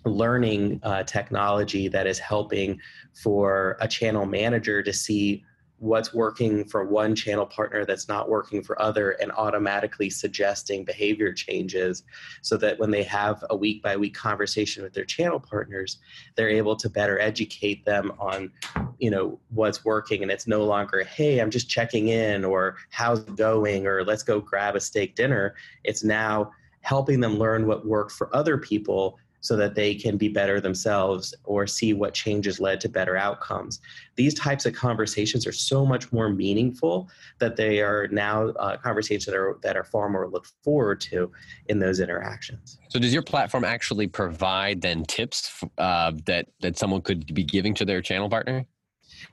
learning 0.05 0.81
uh, 0.83 1.03
technology 1.05 1.89
that 1.89 2.07
is 2.07 2.19
helping 2.19 2.81
for 3.23 3.77
a 3.81 3.87
channel 3.87 4.27
manager 4.27 4.83
to 4.83 4.93
see 4.93 5.45
what's 5.83 6.15
working 6.15 6.65
for 6.65 6.85
one 6.85 7.15
channel 7.15 7.45
partner 7.45 7.85
that's 7.85 8.09
not 8.09 8.29
working 8.29 8.63
for 8.63 8.81
other 8.81 9.11
and 9.13 9.33
automatically 9.33 10.09
suggesting 10.09 10.85
behavior 10.85 11.33
changes 11.33 12.05
so 12.41 12.57
that 12.57 12.79
when 12.79 12.91
they 12.91 13.03
have 13.03 13.45
a 13.51 13.57
week 13.57 13.83
by 13.83 13.97
week 13.97 14.15
conversation 14.15 14.83
with 14.83 14.93
their 14.93 15.05
channel 15.05 15.41
partners 15.41 15.99
they're 16.37 16.49
able 16.49 16.77
to 16.77 16.89
better 16.89 17.19
educate 17.19 17.85
them 17.85 18.13
on 18.19 18.51
you 18.99 19.11
know 19.11 19.39
what's 19.51 19.85
working 19.85 20.23
and 20.23 20.31
it's 20.31 20.47
no 20.47 20.65
longer 20.65 21.03
hey 21.03 21.41
i'm 21.41 21.51
just 21.51 21.69
checking 21.69 22.09
in 22.09 22.45
or 22.45 22.77
how's 22.91 23.21
it 23.21 23.37
going? 23.37 23.87
or 23.87 24.05
let's 24.05 24.23
go 24.23 24.41
grab 24.41 24.77
a 24.77 24.81
steak 24.81 25.15
dinner. 25.15 25.55
It's 25.85 26.05
now 26.05 26.53
helping 26.83 27.21
them 27.21 27.39
learn 27.39 27.67
what 27.67 27.87
worked 27.87 28.13
for 28.13 28.35
other 28.35 28.59
people 28.59 29.19
so 29.43 29.57
that 29.57 29.75
they 29.75 29.95
can 29.95 30.17
be 30.17 30.29
better 30.29 30.61
themselves 30.61 31.35
or 31.45 31.67
see 31.67 31.93
what 31.93 32.15
changes 32.15 32.61
led 32.61 32.81
to 32.81 32.89
better 32.89 33.17
outcomes. 33.17 33.81
These 34.15 34.35
types 34.35 34.65
of 34.67 34.73
conversations 34.73 35.47
are 35.47 35.53
so 35.53 35.85
much 35.85 36.11
more 36.13 36.31
meaningful 36.31 37.11
that 37.41 37.57
they 37.57 37.81
are 37.81 38.09
now 38.09 38.49
uh, 38.51 38.77
conversations 38.79 39.27
that 39.27 39.35
are 39.35 39.59
that 39.63 39.77
are 39.77 39.85
far 39.85 40.09
more 40.09 40.29
looked 40.29 40.53
forward 40.63 41.01
to 41.03 41.31
in 41.67 41.81
those 41.81 42.01
interactions. 42.01 42.79
So, 42.89 42.99
does 42.99 43.13
your 43.13 43.23
platform 43.23 43.65
actually 43.65 44.07
provide 44.07 44.81
then 44.81 45.05
tips 45.05 45.63
uh, 45.77 46.13
that 46.27 46.47
that 46.61 46.79
someone 46.79 47.03
could 47.03 47.35
be 47.35 47.43
giving 47.43 47.75
to 47.75 47.85
their 47.85 48.01
channel 48.01 48.31
partner? 48.31 48.65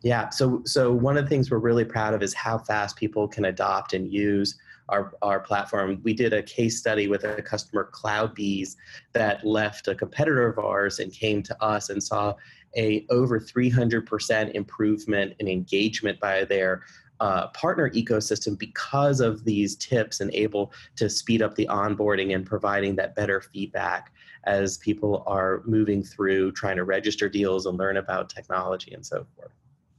Yeah. 0.01 0.29
So, 0.29 0.61
so 0.65 0.91
one 0.91 1.17
of 1.17 1.25
the 1.25 1.29
things 1.29 1.49
we're 1.49 1.57
really 1.57 1.85
proud 1.85 2.13
of 2.13 2.21
is 2.21 2.33
how 2.33 2.57
fast 2.57 2.95
people 2.95 3.27
can 3.27 3.45
adopt 3.45 3.93
and 3.93 4.07
use 4.07 4.57
our, 4.89 5.13
our 5.21 5.39
platform. 5.39 5.99
We 6.03 6.13
did 6.13 6.33
a 6.33 6.43
case 6.43 6.77
study 6.77 7.07
with 7.07 7.23
a 7.23 7.41
customer, 7.41 7.89
CloudBees, 7.93 8.75
that 9.13 9.45
left 9.45 9.87
a 9.87 9.95
competitor 9.95 10.47
of 10.47 10.59
ours 10.59 10.99
and 10.99 11.11
came 11.11 11.41
to 11.43 11.63
us 11.63 11.89
and 11.89 12.01
saw 12.01 12.35
a 12.75 13.05
over 13.09 13.39
300% 13.39 14.51
improvement 14.53 15.33
in 15.39 15.47
engagement 15.47 16.19
by 16.19 16.45
their 16.45 16.83
uh, 17.19 17.47
partner 17.47 17.89
ecosystem 17.91 18.57
because 18.57 19.19
of 19.19 19.43
these 19.43 19.75
tips 19.75 20.21
and 20.21 20.33
able 20.33 20.71
to 20.95 21.09
speed 21.09 21.41
up 21.41 21.55
the 21.55 21.67
onboarding 21.67 22.33
and 22.33 22.45
providing 22.45 22.95
that 22.95 23.15
better 23.15 23.41
feedback 23.41 24.13
as 24.45 24.77
people 24.77 25.23
are 25.27 25.61
moving 25.65 26.01
through 26.01 26.51
trying 26.53 26.77
to 26.77 26.85
register 26.85 27.27
deals 27.27 27.65
and 27.65 27.77
learn 27.77 27.97
about 27.97 28.29
technology 28.29 28.93
and 28.93 29.05
so 29.05 29.25
forth. 29.35 29.51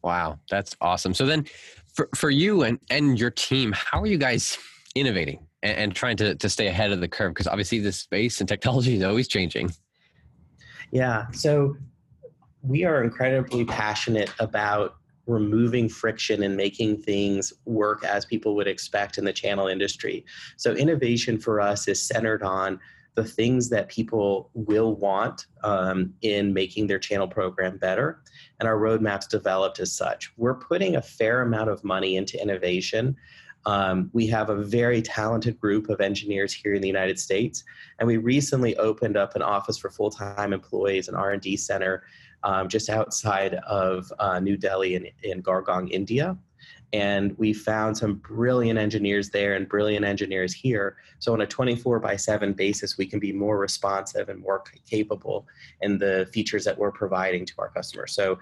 Wow, 0.02 0.38
that's 0.48 0.74
awesome. 0.80 1.12
So 1.12 1.26
then 1.26 1.44
for, 1.92 2.08
for 2.14 2.30
you 2.30 2.62
and, 2.62 2.78
and 2.88 3.20
your 3.20 3.30
team, 3.30 3.72
how 3.76 4.00
are 4.00 4.06
you 4.06 4.16
guys 4.16 4.56
innovating 4.94 5.46
and, 5.62 5.76
and 5.76 5.94
trying 5.94 6.16
to, 6.18 6.34
to 6.34 6.48
stay 6.48 6.66
ahead 6.66 6.92
of 6.92 7.00
the 7.00 7.08
curve? 7.08 7.34
Because 7.34 7.46
obviously, 7.46 7.78
this 7.78 7.98
space 7.98 8.40
and 8.40 8.48
technology 8.48 8.96
is 8.96 9.02
always 9.02 9.28
changing. 9.28 9.72
Yeah. 10.90 11.30
So 11.30 11.76
we 12.62 12.84
are 12.84 13.02
incredibly 13.02 13.64
passionate 13.64 14.32
about 14.38 14.96
removing 15.26 15.88
friction 15.88 16.42
and 16.42 16.56
making 16.56 17.02
things 17.02 17.52
work 17.64 18.04
as 18.04 18.24
people 18.24 18.56
would 18.56 18.66
expect 18.66 19.16
in 19.16 19.24
the 19.24 19.32
channel 19.32 19.68
industry. 19.68 20.24
So 20.56 20.72
innovation 20.72 21.38
for 21.38 21.60
us 21.60 21.86
is 21.88 22.04
centered 22.04 22.42
on 22.42 22.80
the 23.14 23.24
things 23.24 23.68
that 23.70 23.88
people 23.88 24.50
will 24.54 24.94
want 24.94 25.46
um, 25.62 26.14
in 26.22 26.52
making 26.52 26.86
their 26.86 26.98
channel 26.98 27.28
program 27.28 27.76
better. 27.76 28.22
And 28.58 28.68
our 28.68 28.78
roadmap's 28.78 29.26
developed 29.26 29.80
as 29.80 29.92
such. 29.92 30.32
We're 30.36 30.54
putting 30.54 30.96
a 30.96 31.02
fair 31.02 31.42
amount 31.42 31.70
of 31.70 31.82
money 31.84 32.16
into 32.16 32.40
innovation 32.40 33.16
um, 33.66 34.10
we 34.12 34.26
have 34.28 34.50
a 34.50 34.56
very 34.56 35.02
talented 35.02 35.60
group 35.60 35.88
of 35.88 36.00
engineers 36.00 36.52
here 36.52 36.74
in 36.74 36.80
the 36.80 36.88
United 36.88 37.18
States, 37.18 37.64
and 37.98 38.06
we 38.06 38.16
recently 38.16 38.76
opened 38.76 39.16
up 39.16 39.36
an 39.36 39.42
office 39.42 39.76
for 39.78 39.90
full-time 39.90 40.52
employees, 40.52 41.08
an 41.08 41.14
R&D 41.14 41.56
center, 41.56 42.04
um, 42.42 42.68
just 42.68 42.88
outside 42.88 43.54
of 43.66 44.10
uh, 44.18 44.40
New 44.40 44.56
Delhi 44.56 44.94
in, 44.94 45.08
in 45.22 45.42
Gurgaon, 45.42 45.90
India. 45.90 46.36
And 46.92 47.38
we 47.38 47.52
found 47.52 47.96
some 47.96 48.14
brilliant 48.16 48.78
engineers 48.78 49.30
there 49.30 49.54
and 49.54 49.68
brilliant 49.68 50.04
engineers 50.04 50.52
here. 50.52 50.96
So 51.20 51.32
on 51.32 51.40
a 51.42 51.46
24 51.46 52.00
by 52.00 52.16
7 52.16 52.52
basis, 52.52 52.98
we 52.98 53.06
can 53.06 53.20
be 53.20 53.32
more 53.32 53.58
responsive 53.58 54.28
and 54.28 54.40
more 54.40 54.64
capable 54.88 55.46
in 55.82 55.98
the 55.98 56.28
features 56.32 56.64
that 56.64 56.76
we're 56.76 56.90
providing 56.90 57.44
to 57.46 57.54
our 57.58 57.68
customers. 57.68 58.12
So 58.12 58.38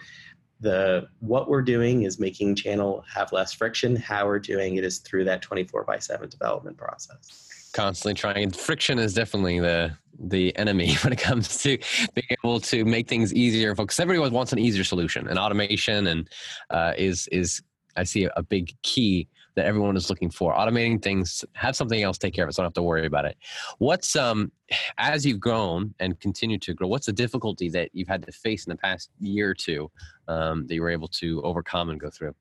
the 0.61 1.09
what 1.21 1.49
we're 1.49 1.63
doing 1.63 2.03
is 2.03 2.19
making 2.19 2.57
channel 2.57 3.05
have 3.13 3.33
less 3.33 3.53
friction. 3.53 3.97
How 3.97 4.27
we're 4.27 4.39
doing 4.39 4.77
it 4.77 4.85
is 4.85 4.99
through 4.99 5.25
that 5.25 5.43
24 5.43 5.85
by 5.85 5.99
7 5.99 6.29
development 6.29 6.77
process. 6.77 7.71
Constantly 7.73 8.15
trying 8.15 8.51
friction 8.51 8.99
is 8.99 9.15
definitely 9.15 9.61
the 9.61 9.93
the 10.21 10.57
enemy 10.57 10.95
when 11.03 11.13
it 11.13 11.19
comes 11.19 11.59
to 11.63 11.79
being 12.15 12.37
able 12.45 12.59
to 12.59 12.85
make 12.85 13.07
things 13.07 13.33
easier 13.33 13.77
folks 13.77 14.01
everyone 14.01 14.33
wants 14.33 14.53
an 14.53 14.59
easier 14.59 14.83
solution 14.83 15.29
and 15.29 15.39
automation 15.39 16.09
and 16.09 16.29
uh, 16.71 16.93
is 16.99 17.29
is 17.29 17.63
i 17.97 18.03
see 18.03 18.25
a, 18.25 18.33
a 18.35 18.43
big 18.43 18.75
key 18.83 19.29
that 19.55 19.67
everyone 19.67 19.97
is 19.97 20.09
looking 20.09 20.31
for. 20.31 20.55
Automating 20.55 21.03
things, 21.03 21.45
have 21.53 21.77
something 21.77 22.03
else 22.03 22.19
take 22.19 22.35
care 22.35 22.45
of 22.45 22.51
it, 22.51 22.55
so 22.55 22.63
I 22.63 22.65
don't 22.65 22.69
have 22.69 22.75
to 22.75 22.83
worry 22.83 23.07
about 23.07 23.25
it. 23.25 23.37
What's 23.79 24.17
um 24.17 24.53
as 24.99 25.25
you've 25.25 25.41
grown 25.41 25.95
and 26.01 26.19
continue 26.21 26.59
to 26.59 26.75
grow, 26.75 26.89
what's 26.89 27.07
the 27.07 27.13
difficulty 27.13 27.69
that 27.71 27.91
you've 27.93 28.09
had 28.09 28.25
to 28.25 28.33
face 28.33 28.67
in 28.67 28.71
the 28.71 28.77
past 28.77 29.11
year 29.21 29.51
or 29.51 29.55
two 29.55 29.91
um, 30.29 30.67
that 30.67 30.75
you 30.75 30.83
were 30.83 30.91
able 30.91 31.09
to 31.09 31.43
overcome 31.43 31.91
and 31.91 32.01
go 32.01 32.11
through? 32.11 32.35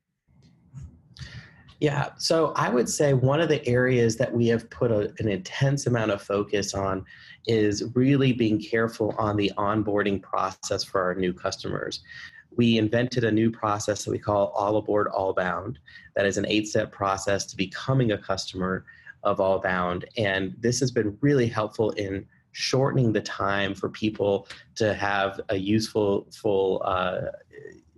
Yeah, 1.79 2.09
so 2.17 2.53
I 2.55 2.69
would 2.69 2.89
say 2.89 3.13
one 3.13 3.39
of 3.39 3.49
the 3.49 3.65
areas 3.67 4.15
that 4.17 4.33
we 4.33 4.47
have 4.47 4.67
put 4.71 4.89
a, 4.91 5.13
an 5.19 5.27
intense 5.27 5.85
amount 5.85 6.09
of 6.09 6.23
focus 6.23 6.73
on 6.73 7.05
is 7.45 7.83
really 7.93 8.33
being 8.33 8.59
careful 8.59 9.13
on 9.19 9.37
the 9.37 9.51
onboarding 9.57 10.19
process 10.21 10.83
for 10.83 11.01
our 11.01 11.13
new 11.13 11.33
customers 11.33 12.01
we 12.57 12.77
invented 12.77 13.23
a 13.23 13.31
new 13.31 13.49
process 13.49 14.03
that 14.03 14.11
we 14.11 14.19
call 14.19 14.47
All 14.47 14.77
Aboard 14.77 15.07
Allbound. 15.07 15.77
That 16.15 16.25
is 16.25 16.37
an 16.37 16.45
eight 16.47 16.67
step 16.67 16.91
process 16.91 17.45
to 17.45 17.55
becoming 17.55 18.11
a 18.11 18.17
customer 18.17 18.83
of 19.23 19.37
Allbound. 19.37 20.03
And 20.17 20.55
this 20.59 20.79
has 20.79 20.91
been 20.91 21.17
really 21.21 21.47
helpful 21.47 21.91
in 21.91 22.25
shortening 22.51 23.13
the 23.13 23.21
time 23.21 23.75
for 23.75 23.89
people 23.89 24.47
to 24.75 24.95
have 24.95 25.39
a 25.49 25.55
useful 25.55 26.27
full 26.31 26.81
uh, 26.83 27.21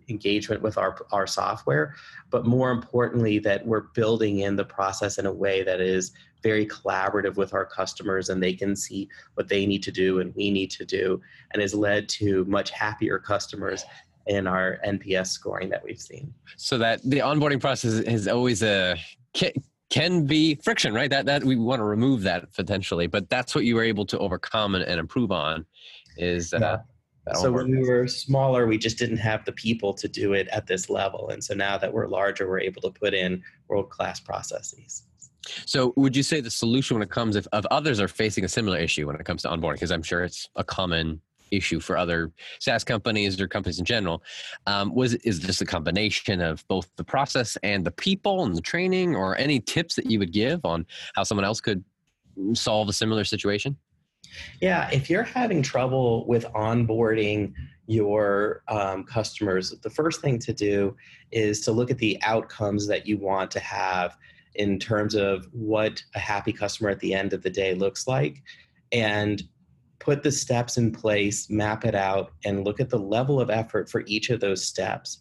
engagement 0.10 0.62
with 0.62 0.78
our, 0.78 0.98
our 1.12 1.28
software 1.28 1.94
but 2.32 2.46
more 2.46 2.72
importantly 2.72 3.38
that 3.38 3.66
we're 3.66 3.82
building 3.94 4.40
in 4.40 4.56
the 4.56 4.66
process 4.66 5.20
in 5.20 5.28
a 5.28 5.32
way 5.32 5.64
that 5.64 5.80
is 5.80 6.12
very 6.42 6.66
collaborative 6.66 7.36
with 7.36 7.54
our 7.54 7.66
customers 7.66 8.30
and 8.30 8.42
they 8.42 8.54
can 8.54 8.76
see 8.76 9.08
what 9.36 9.48
they 9.48 9.66
need 9.66 9.84
to 9.84 9.92
do 9.92 10.20
and 10.20 10.34
we 10.36 10.50
need 10.50 10.72
to 10.72 10.84
do 10.84 11.22
and 11.52 11.62
has 11.62 11.74
led 11.74 12.10
to 12.10 12.44
much 12.46 12.72
happier 12.72 13.20
customers 13.20 13.86
in 14.30 14.48
our 14.48 14.78
NPS 14.86 15.28
scoring 15.28 15.70
that 15.70 15.84
we've 15.84 16.00
seen. 16.00 16.34
So 16.56 16.78
that 16.78 17.02
the 17.04 17.18
onboarding 17.18 17.60
process 17.60 17.94
is 17.94 18.28
always 18.28 18.64
a 18.64 18.96
can, 19.34 19.52
can 19.90 20.26
be 20.26 20.56
friction, 20.56 20.94
right? 20.94 21.10
That 21.10 21.26
that 21.26 21.44
we 21.44 21.56
want 21.56 21.80
to 21.80 21.84
remove 21.84 22.22
that 22.22 22.54
potentially, 22.54 23.08
but 23.08 23.30
that's 23.30 23.56
what 23.56 23.66
you 23.66 23.76
were 23.76 23.84
able 23.84 24.06
to 24.06 24.20
overcome 24.20 24.76
and, 24.76 24.84
and 24.86 25.00
improve 25.00 25.32
on. 25.32 25.66
Is 26.18 26.54
uh, 26.54 26.78
yeah. 27.28 27.34
so 27.34 27.52
when 27.52 27.72
we 27.72 27.80
were 27.80 28.08
smaller, 28.08 28.68
we 28.68 28.78
just 28.78 29.00
didn't 29.00 29.18
have 29.18 29.44
the 29.46 29.52
people 29.52 29.94
to 29.96 30.08
do 30.08 30.34
it 30.34 30.48
at 30.50 30.68
this 30.68 30.90
level, 30.90 31.30
and 31.30 31.44
so 31.44 31.56
now 31.56 31.78
that 31.78 31.92
we're 31.92 32.08
larger, 32.08 32.48
we're 32.48 32.60
able 32.60 32.84
to 32.84 32.92
put 32.92 33.14
in 33.14 33.44
world 33.68 33.90
class 33.90 34.20
processes. 34.20 35.04
So, 35.66 35.94
would 35.96 36.16
you 36.16 36.22
say 36.22 36.42
the 36.42 36.52
solution 36.52 36.96
when 36.96 37.02
it 37.02 37.10
comes 37.10 37.36
if, 37.36 37.48
if 37.52 37.66
others 37.72 38.00
are 38.00 38.08
facing 38.08 38.46
a 38.46 38.50
similar 38.50 38.78
issue 38.78 39.08
when 39.08 39.16
it 39.16 39.26
comes 39.26 39.42
to 39.44 39.48
onboarding? 39.50 39.76
Because 39.76 39.92
I'm 39.92 40.04
sure 40.04 40.24
it's 40.24 40.48
a 40.56 40.64
common 40.64 41.22
issue 41.52 41.80
for 41.80 41.98
other 41.98 42.32
SaaS 42.60 42.84
companies 42.84 43.40
or 43.40 43.48
companies 43.48 43.80
in 43.80 43.86
general. 43.86 44.24
Um, 44.68 44.94
was 44.94 45.16
is 45.16 45.40
this 45.40 45.62
a 45.62 45.66
combination 45.66 46.42
of 46.42 46.68
both 46.68 46.90
the 46.96 47.04
process 47.04 47.58
and 47.64 47.86
the 47.86 47.92
people 47.92 48.44
and 48.44 48.56
the 48.56 48.62
training, 48.62 49.16
or 49.16 49.38
any 49.38 49.60
tips 49.60 49.96
that 49.96 50.10
you 50.10 50.20
would 50.20 50.34
give 50.34 50.64
on 50.64 50.86
how 51.16 51.24
someone 51.24 51.46
else 51.46 51.62
could 51.62 51.84
solve 52.54 52.90
a 52.90 52.94
similar 52.94 53.24
situation? 53.24 53.78
Yeah, 54.62 54.90
if 54.92 55.10
you're 55.10 55.24
having 55.24 55.62
trouble 55.62 56.28
with 56.28 56.46
onboarding 56.54 57.54
your 57.88 58.62
um, 58.68 59.04
customers, 59.04 59.72
the 59.82 59.90
first 59.90 60.22
thing 60.22 60.38
to 60.40 60.54
do 60.54 60.96
is 61.32 61.62
to 61.62 61.72
look 61.72 61.90
at 61.90 61.98
the 61.98 62.20
outcomes 62.22 62.86
that 62.88 63.08
you 63.08 63.18
want 63.18 63.50
to 63.52 63.60
have 63.60 64.18
in 64.56 64.78
terms 64.78 65.16
of 65.16 65.48
what 65.52 66.04
a 66.16 66.20
happy 66.20 66.54
customer 66.54 66.90
at 66.90 67.00
the 67.00 67.14
end 67.14 67.34
of 67.34 67.42
the 67.42 67.50
day 67.50 67.74
looks 67.74 68.08
like 68.08 68.44
and 68.92 69.44
put 70.00 70.24
the 70.24 70.32
steps 70.32 70.78
in 70.78 70.92
place, 70.92 71.50
map 71.50 71.86
it 71.86 71.96
out, 71.96 72.32
and 72.46 72.64
look 72.64 72.80
at 72.80 72.90
the 72.90 73.00
level 73.00 73.40
of 73.40 73.50
effort 73.50 73.90
for 73.90 74.04
each 74.08 74.30
of 74.30 74.40
those 74.40 74.66
steps. 74.66 75.20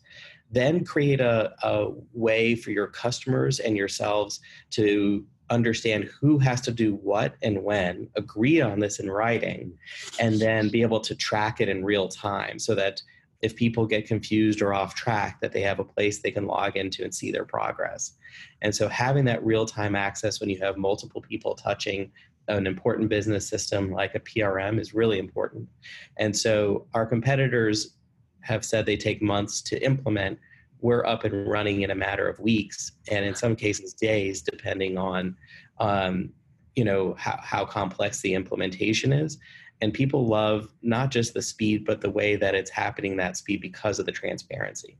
Then 0.50 0.84
create 0.84 1.20
a, 1.20 1.52
a 1.62 1.88
way 2.12 2.54
for 2.54 2.70
your 2.70 2.86
customers 2.86 3.60
and 3.60 3.76
yourselves 3.76 4.40
to 4.70 5.24
understand 5.50 6.10
who 6.20 6.38
has 6.38 6.60
to 6.62 6.70
do 6.70 6.94
what 6.96 7.34
and 7.42 7.62
when, 7.62 8.08
agree 8.16 8.60
on 8.60 8.78
this 8.78 8.98
in 9.00 9.10
writing, 9.10 9.72
and 10.20 10.38
then 10.38 10.68
be 10.68 10.82
able 10.82 11.00
to 11.00 11.14
track 11.14 11.60
it 11.60 11.68
in 11.68 11.84
real 11.84 12.08
time 12.08 12.58
so 12.58 12.74
that 12.74 13.02
if 13.40 13.54
people 13.54 13.86
get 13.86 14.06
confused 14.06 14.60
or 14.60 14.74
off 14.74 14.94
track 14.94 15.40
that 15.40 15.52
they 15.52 15.60
have 15.60 15.78
a 15.78 15.84
place 15.84 16.20
they 16.20 16.30
can 16.30 16.46
log 16.46 16.76
into 16.76 17.04
and 17.04 17.14
see 17.14 17.30
their 17.30 17.44
progress 17.44 18.14
and 18.62 18.74
so 18.74 18.88
having 18.88 19.24
that 19.24 19.44
real-time 19.44 19.94
access 19.94 20.40
when 20.40 20.50
you 20.50 20.58
have 20.58 20.76
multiple 20.76 21.20
people 21.20 21.54
touching 21.54 22.10
an 22.48 22.66
important 22.66 23.08
business 23.08 23.48
system 23.48 23.92
like 23.92 24.14
a 24.14 24.20
PRM 24.20 24.80
is 24.80 24.94
really 24.94 25.18
important. 25.18 25.68
And 26.16 26.36
so 26.36 26.86
our 26.94 27.06
competitors 27.06 27.94
have 28.40 28.64
said 28.64 28.86
they 28.86 28.96
take 28.96 29.20
months 29.22 29.60
to 29.62 29.82
implement. 29.84 30.38
We're 30.80 31.04
up 31.04 31.24
and 31.24 31.48
running 31.48 31.82
in 31.82 31.90
a 31.90 31.94
matter 31.94 32.28
of 32.28 32.38
weeks, 32.38 32.92
and 33.10 33.24
in 33.24 33.34
some 33.34 33.56
cases 33.56 33.92
days, 33.94 34.42
depending 34.42 34.96
on, 34.96 35.36
um, 35.80 36.30
you 36.76 36.84
know, 36.84 37.14
how, 37.18 37.38
how 37.42 37.64
complex 37.64 38.20
the 38.20 38.34
implementation 38.34 39.12
is. 39.12 39.38
And 39.80 39.92
people 39.92 40.26
love 40.26 40.72
not 40.82 41.10
just 41.10 41.34
the 41.34 41.42
speed, 41.42 41.84
but 41.84 42.00
the 42.00 42.10
way 42.10 42.36
that 42.36 42.54
it's 42.54 42.70
happening 42.70 43.16
that 43.16 43.36
speed 43.36 43.60
because 43.60 43.98
of 43.98 44.06
the 44.06 44.12
transparency. 44.12 44.98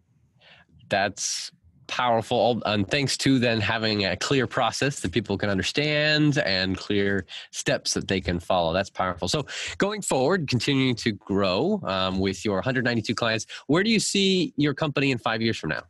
That's 0.89 1.51
powerful 1.89 2.63
and 2.67 2.89
thanks 2.89 3.17
to 3.19 3.39
then 3.39 3.61
having 3.61 4.05
a 4.05 4.17
clear 4.17 4.47
process 4.47 5.01
that 5.01 5.11
people 5.11 5.37
can 5.37 5.51
understand 5.51 6.39
and 6.39 6.77
clear 6.77 7.27
steps 7.51 7.95
that 7.95 8.07
they 8.07 8.21
can 8.21 8.39
follow. 8.39 8.73
That's 8.73 8.91
powerful. 8.91 9.27
So 9.27 9.47
going 9.79 10.03
forward 10.03 10.49
continuing 10.49 10.95
to 10.97 11.13
grow 11.13 11.81
um, 11.85 12.21
with 12.21 12.45
your 12.45 12.57
192 12.57 13.15
clients 13.15 13.47
where 13.67 13.83
do 13.83 13.91
you 13.91 14.01
see 14.01 14.53
your 14.57 14.75
company 14.75 15.11
in 15.11 15.19
five 15.19 15.43
years 15.43 15.57
from 15.57 15.71
now? 15.71 15.83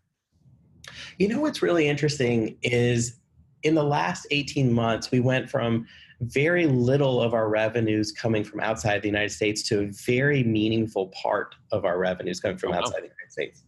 You 1.18 1.28
know 1.28 1.40
what's 1.40 1.60
really 1.60 1.88
interesting 1.88 2.56
is 2.62 3.18
in 3.62 3.74
the 3.74 3.82
last 3.82 4.26
18 4.30 4.72
months 4.72 5.10
we 5.10 5.20
went 5.20 5.50
from 5.50 5.86
very 6.20 6.66
little 6.66 7.20
of 7.20 7.34
our 7.34 7.48
revenues 7.48 8.10
coming 8.10 8.42
from 8.42 8.60
outside 8.60 9.02
the 9.02 9.08
united 9.08 9.30
states 9.30 9.62
to 9.62 9.80
a 9.80 9.86
very 9.86 10.42
meaningful 10.42 11.08
part 11.08 11.54
of 11.70 11.84
our 11.84 11.98
revenues 11.98 12.40
coming 12.40 12.56
from 12.56 12.72
oh, 12.72 12.76
outside 12.76 13.00
the 13.00 13.08
united 13.08 13.30
states. 13.30 13.64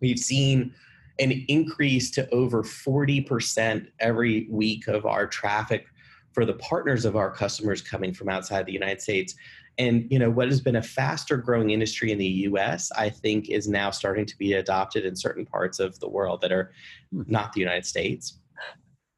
We've 0.00 0.18
seen 0.18 0.74
an 1.20 1.44
increase 1.48 2.10
to 2.12 2.28
over 2.30 2.62
40% 2.62 3.86
every 4.00 4.48
week 4.50 4.88
of 4.88 5.06
our 5.06 5.26
traffic 5.26 5.86
for 6.32 6.44
the 6.44 6.54
partners 6.54 7.04
of 7.04 7.16
our 7.16 7.30
customers 7.30 7.82
coming 7.82 8.14
from 8.14 8.28
outside 8.28 8.66
the 8.66 8.72
United 8.72 9.00
States. 9.00 9.34
And 9.78 10.06
you 10.10 10.18
know 10.18 10.30
what 10.30 10.48
has 10.48 10.60
been 10.60 10.76
a 10.76 10.82
faster 10.82 11.36
growing 11.36 11.70
industry 11.70 12.10
in 12.10 12.18
the 12.18 12.26
US, 12.26 12.90
I 12.92 13.10
think 13.10 13.48
is 13.48 13.68
now 13.68 13.90
starting 13.90 14.26
to 14.26 14.36
be 14.38 14.54
adopted 14.54 15.04
in 15.04 15.14
certain 15.14 15.46
parts 15.46 15.78
of 15.78 15.98
the 16.00 16.08
world 16.08 16.40
that 16.40 16.52
are 16.52 16.72
hmm. 17.12 17.22
not 17.26 17.52
the 17.52 17.60
United 17.60 17.86
States. 17.86 18.38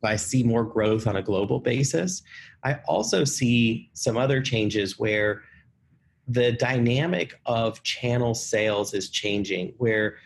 I 0.04 0.16
see 0.16 0.42
more 0.42 0.64
growth 0.64 1.06
on 1.06 1.16
a 1.16 1.22
global 1.22 1.60
basis. 1.60 2.22
I 2.64 2.80
also 2.88 3.22
see 3.22 3.88
some 3.92 4.16
other 4.16 4.42
changes 4.42 4.98
where 4.98 5.42
the 6.26 6.52
dynamic 6.52 7.38
of 7.46 7.82
channel 7.84 8.34
sales 8.34 8.94
is 8.94 9.10
changing, 9.10 9.74
where 9.78 10.16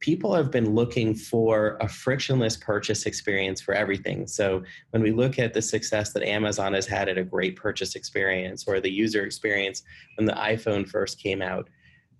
people 0.00 0.34
have 0.34 0.50
been 0.50 0.74
looking 0.74 1.14
for 1.14 1.76
a 1.80 1.88
frictionless 1.88 2.56
purchase 2.56 3.04
experience 3.04 3.60
for 3.60 3.74
everything. 3.74 4.26
So 4.26 4.62
when 4.90 5.02
we 5.02 5.12
look 5.12 5.38
at 5.38 5.52
the 5.52 5.62
success 5.62 6.12
that 6.14 6.26
Amazon 6.26 6.72
has 6.72 6.86
had 6.86 7.08
at 7.08 7.18
a 7.18 7.24
great 7.24 7.54
purchase 7.56 7.94
experience 7.94 8.64
or 8.66 8.80
the 8.80 8.90
user 8.90 9.24
experience 9.24 9.82
when 10.16 10.26
the 10.26 10.32
iPhone 10.32 10.88
first 10.88 11.22
came 11.22 11.42
out, 11.42 11.68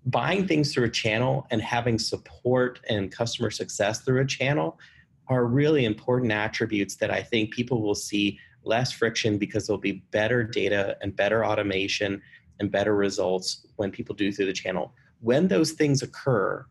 buying 0.06 0.46
things 0.46 0.72
through 0.72 0.84
a 0.84 0.90
channel 0.90 1.46
and 1.50 1.62
having 1.62 1.98
support 1.98 2.80
and 2.88 3.10
customer 3.10 3.50
success 3.50 4.00
through 4.00 4.20
a 4.20 4.26
channel 4.26 4.78
are 5.28 5.46
really 5.46 5.86
important 5.86 6.32
attributes 6.32 6.96
that 6.96 7.10
I 7.10 7.22
think 7.22 7.52
people 7.52 7.80
will 7.80 7.94
see 7.94 8.38
less 8.62 8.92
friction 8.92 9.38
because 9.38 9.66
there'll 9.66 9.80
be 9.80 10.04
better 10.10 10.44
data 10.44 10.98
and 11.00 11.16
better 11.16 11.46
automation 11.46 12.20
and 12.58 12.70
better 12.70 12.94
results 12.94 13.66
when 13.76 13.90
people 13.90 14.14
do 14.14 14.32
through 14.32 14.46
the 14.46 14.52
channel. 14.52 14.92
When 15.20 15.48
those 15.48 15.72
things 15.72 16.02
occur, 16.02 16.66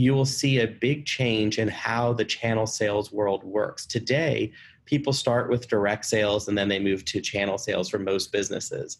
you 0.00 0.14
will 0.14 0.24
see 0.24 0.60
a 0.60 0.66
big 0.66 1.04
change 1.04 1.58
in 1.58 1.68
how 1.68 2.14
the 2.14 2.24
channel 2.24 2.66
sales 2.66 3.12
world 3.12 3.44
works. 3.44 3.84
Today, 3.84 4.50
people 4.86 5.12
start 5.12 5.50
with 5.50 5.68
direct 5.68 6.06
sales 6.06 6.48
and 6.48 6.56
then 6.56 6.68
they 6.68 6.78
move 6.78 7.04
to 7.04 7.20
channel 7.20 7.58
sales 7.58 7.90
for 7.90 7.98
most 7.98 8.32
businesses. 8.32 8.96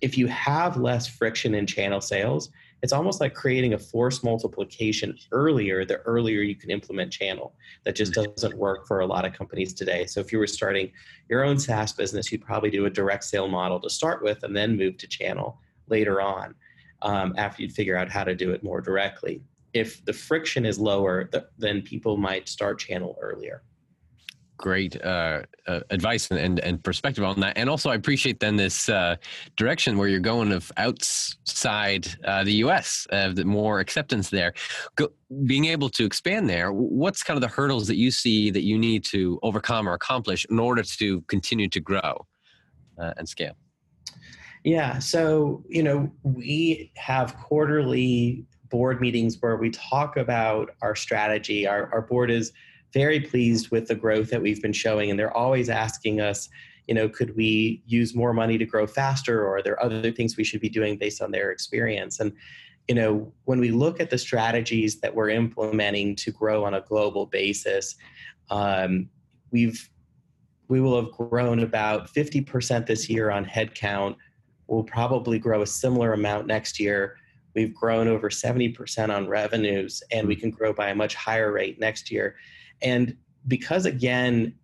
If 0.00 0.16
you 0.16 0.26
have 0.28 0.78
less 0.78 1.06
friction 1.06 1.54
in 1.54 1.66
channel 1.66 2.00
sales, 2.00 2.48
it's 2.82 2.94
almost 2.94 3.20
like 3.20 3.34
creating 3.34 3.74
a 3.74 3.78
force 3.78 4.22
multiplication 4.22 5.18
earlier, 5.32 5.84
the 5.84 5.96
earlier 5.98 6.40
you 6.40 6.54
can 6.54 6.70
implement 6.70 7.12
channel. 7.12 7.52
That 7.84 7.94
just 7.94 8.12
mm-hmm. 8.12 8.30
doesn't 8.30 8.56
work 8.56 8.86
for 8.86 9.00
a 9.00 9.06
lot 9.06 9.26
of 9.26 9.34
companies 9.34 9.74
today. 9.74 10.06
So 10.06 10.18
if 10.18 10.32
you 10.32 10.38
were 10.38 10.46
starting 10.46 10.90
your 11.28 11.44
own 11.44 11.58
SaaS 11.58 11.92
business, 11.92 12.32
you'd 12.32 12.40
probably 12.40 12.70
do 12.70 12.86
a 12.86 12.90
direct 12.90 13.24
sale 13.24 13.48
model 13.48 13.80
to 13.80 13.90
start 13.90 14.22
with 14.22 14.44
and 14.44 14.56
then 14.56 14.78
move 14.78 14.96
to 14.96 15.06
channel 15.06 15.58
later 15.88 16.22
on 16.22 16.54
um, 17.02 17.34
after 17.36 17.60
you'd 17.60 17.72
figure 17.72 17.98
out 17.98 18.08
how 18.08 18.24
to 18.24 18.34
do 18.34 18.52
it 18.52 18.62
more 18.62 18.80
directly 18.80 19.42
if 19.72 20.04
the 20.04 20.12
friction 20.12 20.64
is 20.64 20.78
lower, 20.78 21.30
then 21.58 21.82
people 21.82 22.16
might 22.16 22.48
start 22.48 22.78
channel 22.78 23.16
earlier. 23.20 23.62
Great 24.56 25.00
uh, 25.04 25.42
uh, 25.68 25.80
advice 25.90 26.32
and, 26.32 26.58
and 26.58 26.82
perspective 26.82 27.22
on 27.22 27.38
that, 27.38 27.56
and 27.56 27.70
also 27.70 27.90
I 27.90 27.94
appreciate 27.94 28.40
then 28.40 28.56
this 28.56 28.88
uh, 28.88 29.14
direction 29.54 29.96
where 29.96 30.08
you're 30.08 30.18
going 30.18 30.50
of 30.50 30.72
outside 30.76 32.08
uh, 32.24 32.42
the 32.42 32.54
U.S. 32.54 33.06
Uh, 33.12 33.32
the 33.32 33.44
more 33.44 33.78
acceptance 33.78 34.30
there, 34.30 34.52
Go, 34.96 35.10
being 35.46 35.66
able 35.66 35.88
to 35.90 36.04
expand 36.04 36.50
there. 36.50 36.72
What's 36.72 37.22
kind 37.22 37.36
of 37.36 37.40
the 37.40 37.54
hurdles 37.54 37.86
that 37.86 37.98
you 37.98 38.10
see 38.10 38.50
that 38.50 38.64
you 38.64 38.78
need 38.78 39.04
to 39.04 39.38
overcome 39.44 39.88
or 39.88 39.92
accomplish 39.92 40.44
in 40.50 40.58
order 40.58 40.82
to 40.82 41.20
continue 41.22 41.68
to 41.68 41.78
grow 41.78 42.26
uh, 43.00 43.14
and 43.16 43.28
scale? 43.28 43.54
Yeah, 44.64 44.98
so 44.98 45.62
you 45.68 45.84
know 45.84 46.10
we 46.24 46.90
have 46.96 47.36
quarterly 47.36 48.44
board 48.70 49.00
meetings 49.00 49.36
where 49.40 49.56
we 49.56 49.70
talk 49.70 50.16
about 50.16 50.70
our 50.82 50.94
strategy. 50.94 51.66
Our, 51.66 51.92
our 51.92 52.02
board 52.02 52.30
is 52.30 52.52
very 52.92 53.20
pleased 53.20 53.70
with 53.70 53.88
the 53.88 53.94
growth 53.94 54.30
that 54.30 54.40
we've 54.40 54.62
been 54.62 54.72
showing, 54.72 55.10
and 55.10 55.18
they're 55.18 55.36
always 55.36 55.68
asking 55.68 56.20
us, 56.20 56.48
you 56.86 56.94
know, 56.94 57.08
could 57.08 57.36
we 57.36 57.82
use 57.86 58.14
more 58.14 58.32
money 58.32 58.56
to 58.58 58.64
grow 58.64 58.86
faster, 58.86 59.42
or 59.42 59.56
are 59.56 59.62
there 59.62 59.82
other 59.82 60.10
things 60.10 60.36
we 60.36 60.44
should 60.44 60.60
be 60.60 60.70
doing 60.70 60.96
based 60.96 61.20
on 61.20 61.30
their 61.30 61.50
experience? 61.50 62.20
And 62.20 62.32
you 62.88 62.94
know, 62.94 63.30
when 63.44 63.60
we 63.60 63.70
look 63.70 64.00
at 64.00 64.08
the 64.08 64.16
strategies 64.16 64.98
that 65.00 65.14
we're 65.14 65.28
implementing 65.28 66.16
to 66.16 66.32
grow 66.32 66.64
on 66.64 66.72
a 66.72 66.80
global 66.80 67.26
basis, 67.26 67.94
um, 68.50 69.10
we've 69.50 69.90
we 70.68 70.80
will 70.80 71.02
have 71.02 71.12
grown 71.12 71.60
about 71.60 72.12
50% 72.12 72.86
this 72.86 73.08
year 73.08 73.30
on 73.30 73.44
headcount. 73.44 74.16
We'll 74.66 74.84
probably 74.84 75.38
grow 75.38 75.62
a 75.62 75.66
similar 75.66 76.12
amount 76.12 76.46
next 76.46 76.78
year 76.78 77.16
We've 77.58 77.74
grown 77.74 78.06
over 78.06 78.30
70% 78.30 79.12
on 79.12 79.26
revenues, 79.26 80.00
and 80.12 80.28
we 80.28 80.36
can 80.36 80.50
grow 80.50 80.72
by 80.72 80.90
a 80.90 80.94
much 80.94 81.16
higher 81.16 81.50
rate 81.50 81.80
next 81.80 82.08
year. 82.08 82.36
And 82.82 83.16
because, 83.48 83.84
again, 83.84 84.54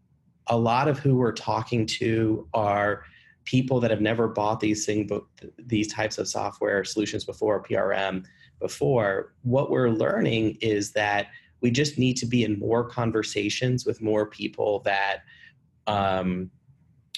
a 0.46 0.56
lot 0.56 0.86
of 0.86 1.00
who 1.00 1.16
we're 1.16 1.32
talking 1.32 1.86
to 1.86 2.46
are 2.54 3.02
people 3.46 3.80
that 3.80 3.90
have 3.90 4.00
never 4.00 4.28
bought 4.28 4.60
these 4.60 4.86
thing, 4.86 5.10
these 5.58 5.92
types 5.92 6.18
of 6.18 6.28
software 6.28 6.84
solutions 6.84 7.24
before, 7.24 7.64
PRM 7.64 8.24
before, 8.60 9.34
what 9.42 9.72
we're 9.72 9.90
learning 9.90 10.56
is 10.60 10.92
that 10.92 11.26
we 11.62 11.72
just 11.72 11.98
need 11.98 12.16
to 12.18 12.26
be 12.26 12.44
in 12.44 12.60
more 12.60 12.84
conversations 12.84 13.84
with 13.84 14.00
more 14.00 14.26
people 14.26 14.82
that 14.84 15.24
um, 15.88 16.48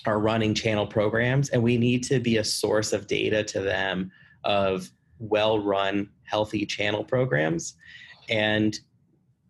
are 0.07 0.21
running 0.21 0.55
channel 0.55 0.87
programs, 0.87 1.51
and 1.51 1.63
we 1.63 1.77
need 1.77 2.03
to 2.05 2.19
be 2.19 2.39
a 2.39 2.45
source 2.45 2.95
of 2.95 3.07
data 3.07 3.45
to 3.45 3.61
them 3.61 4.11
of 4.45 4.91
well 5.19 5.59
run, 5.59 6.11
healthy 6.25 6.67
channel 6.67 7.05
programs. 7.05 7.75
And 8.29 8.79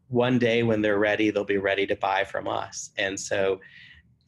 one 0.09 0.39
day 0.39 0.63
when 0.63 0.83
they're 0.83 0.99
ready, 0.99 1.31
they'll 1.31 1.45
be 1.45 1.59
ready 1.59 1.87
to 1.87 1.97
buy 1.97 2.25
from 2.25 2.47
us. 2.47 2.91
And 2.97 3.19
so, 3.19 3.61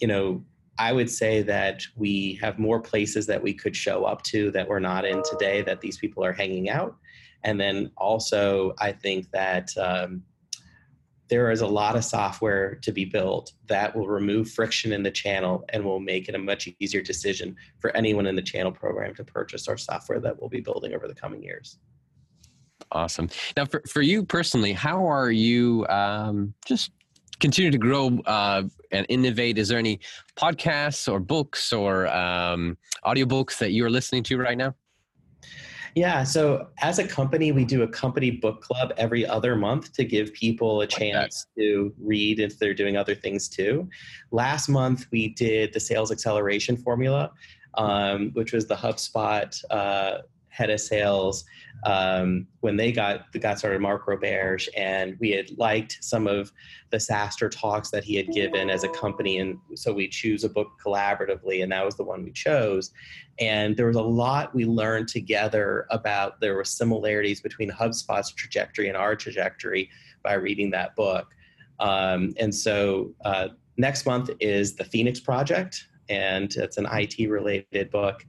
you 0.01 0.09
know, 0.09 0.45
I 0.79 0.93
would 0.93 1.11
say 1.11 1.43
that 1.43 1.83
we 1.97 2.39
have 2.41 2.59
more 2.59 2.81
places 2.81 3.27
that 3.27 3.43
we 3.43 3.53
could 3.53 3.75
show 3.75 4.05
up 4.05 4.23
to 4.25 4.51
that 4.53 4.69
we're 4.69 4.79
not 4.79 5.05
in 5.05 5.23
today, 5.25 5.63
that 5.63 5.81
these 5.81 5.99
people 5.99 6.25
are 6.25 6.33
hanging 6.33 6.71
out. 6.71 6.97
And 7.45 7.61
then 7.61 7.91
also, 7.97 8.75
I 8.79 8.93
think 8.93 9.31
that 9.33 9.77
um, 9.77 10.23
there 11.29 11.51
is 11.51 11.61
a 11.61 11.67
lot 11.67 11.97
of 11.97 12.05
software 12.05 12.77
to 12.77 12.93
be 12.93 13.05
built 13.05 13.53
that 13.67 13.95
will 13.95 14.09
remove 14.09 14.51
friction 14.51 14.93
in 14.93 15.03
the 15.03 15.11
channel 15.11 15.65
and 15.71 15.85
will 15.85 16.01
make 16.01 16.29
it 16.29 16.35
a 16.35 16.39
much 16.39 16.69
easier 16.81 17.03
decision 17.03 17.55
for 17.81 17.95
anyone 17.97 18.27
in 18.27 18.35
the 18.35 18.43
channel 18.43 18.73
program 18.73 19.15
to 19.15 19.25
purchase 19.25 19.69
our 19.69 19.77
software 19.77 20.21
that 20.21 20.39
we'll 20.41 20.49
be 20.49 20.61
building 20.61 20.95
over 20.95 21.07
the 21.07 21.15
coming 21.15 21.43
years. 21.43 21.79
Awesome. 22.93 23.29
Now, 23.57 23.67
for, 23.67 23.83
for 23.89 24.01
you 24.01 24.25
personally, 24.25 24.73
how 24.73 25.07
are 25.07 25.31
you 25.31 25.87
um, 25.89 26.55
just 26.65 26.91
continue 27.39 27.71
to 27.71 27.79
grow 27.79 28.19
uh, 28.25 28.63
and 28.91 29.05
innovate? 29.09 29.59
Is 29.59 29.69
there 29.69 29.79
any 29.79 30.01
podcasts 30.37 31.11
or 31.11 31.21
books 31.21 31.73
or 31.73 32.07
um, 32.09 32.79
audiobooks 33.05 33.59
that 33.59 33.73
you're 33.73 33.91
listening 33.91 34.23
to 34.25 34.39
right 34.39 34.57
now? 34.57 34.75
Yeah. 35.95 36.23
So 36.25 36.69
as 36.79 36.99
a 36.99 37.07
company, 37.07 37.53
we 37.53 37.65
do 37.65 37.83
a 37.83 37.89
company 37.89 38.31
book 38.31 38.63
club 38.63 38.93
every 38.97 39.27
other 39.27 39.57
month 39.57 39.93
to 39.95 40.05
give 40.05 40.33
people 40.33 40.81
a 40.81 40.87
chance 40.87 41.47
to 41.57 41.93
read 42.01 42.41
if 42.41 42.59
they're 42.59 42.75
doing 42.75 42.97
other 42.97 43.15
things 43.15 43.49
too. 43.49 43.89
Last 44.31 44.69
month, 44.69 45.07
we 45.11 45.29
did 45.29 45.73
the 45.73 45.81
sales 45.81 46.11
acceleration 46.11 46.77
formula, 46.77 47.31
um, 47.75 48.31
which 48.33 48.53
was 48.53 48.67
the 48.67 48.77
HubSpot 48.77 49.63
uh, 49.71 50.19
head 50.59 50.71
of 50.71 50.81
sales 50.81 51.45
um, 51.85 52.49
when 52.61 52.77
they 52.77 52.91
got 52.91 53.31
got 53.41 53.61
started, 53.61 53.81
Mark 53.81 54.07
Roberge, 54.07 54.69
and 54.77 55.17
we 55.21 55.31
had 55.31 55.57
liked 55.57 55.99
some 56.01 56.27
of 56.27 56.53
the 56.91 56.97
SaaStr 56.97 57.49
talks 57.49 57.91
that 57.91 58.03
he 58.03 58.17
had 58.17 58.27
given 58.33 58.69
as 58.69 58.83
a 58.83 58.89
company, 58.89 59.39
and 59.39 59.57
so 59.77 59.93
we 59.93 60.09
choose 60.09 60.43
a 60.43 60.49
book 60.49 60.69
collaboratively, 60.85 61.63
and 61.63 61.71
that 61.71 61.85
was 61.85 61.95
the 61.95 62.03
one 62.03 62.25
we 62.25 62.33
chose. 62.33 62.91
And 63.39 63.77
there 63.77 63.87
was 63.87 63.97
a 63.97 64.03
lot 64.03 64.53
we 64.53 64.65
learned 64.65 65.07
together 65.07 65.87
about 65.91 66.41
there 66.41 66.57
were 66.57 66.65
similarities 66.65 67.41
between 67.41 67.71
HubSpot's 67.71 68.33
trajectory 68.33 68.89
and 68.89 68.97
our 68.97 69.15
trajectory 69.15 69.89
by 70.25 70.35
reading 70.35 70.71
that 70.71 70.97
book. 70.97 71.29
Um, 71.79 72.35
and 72.41 72.53
so 72.53 73.15
uh, 73.25 73.49
next 73.77 74.05
month 74.05 74.31
is 74.41 74.75
the 74.75 74.85
Phoenix 74.85 75.21
Project, 75.21 75.87
and 76.09 76.53
it's 76.57 76.77
an 76.77 76.89
IT 76.91 77.31
related 77.31 77.93
book 77.93 78.25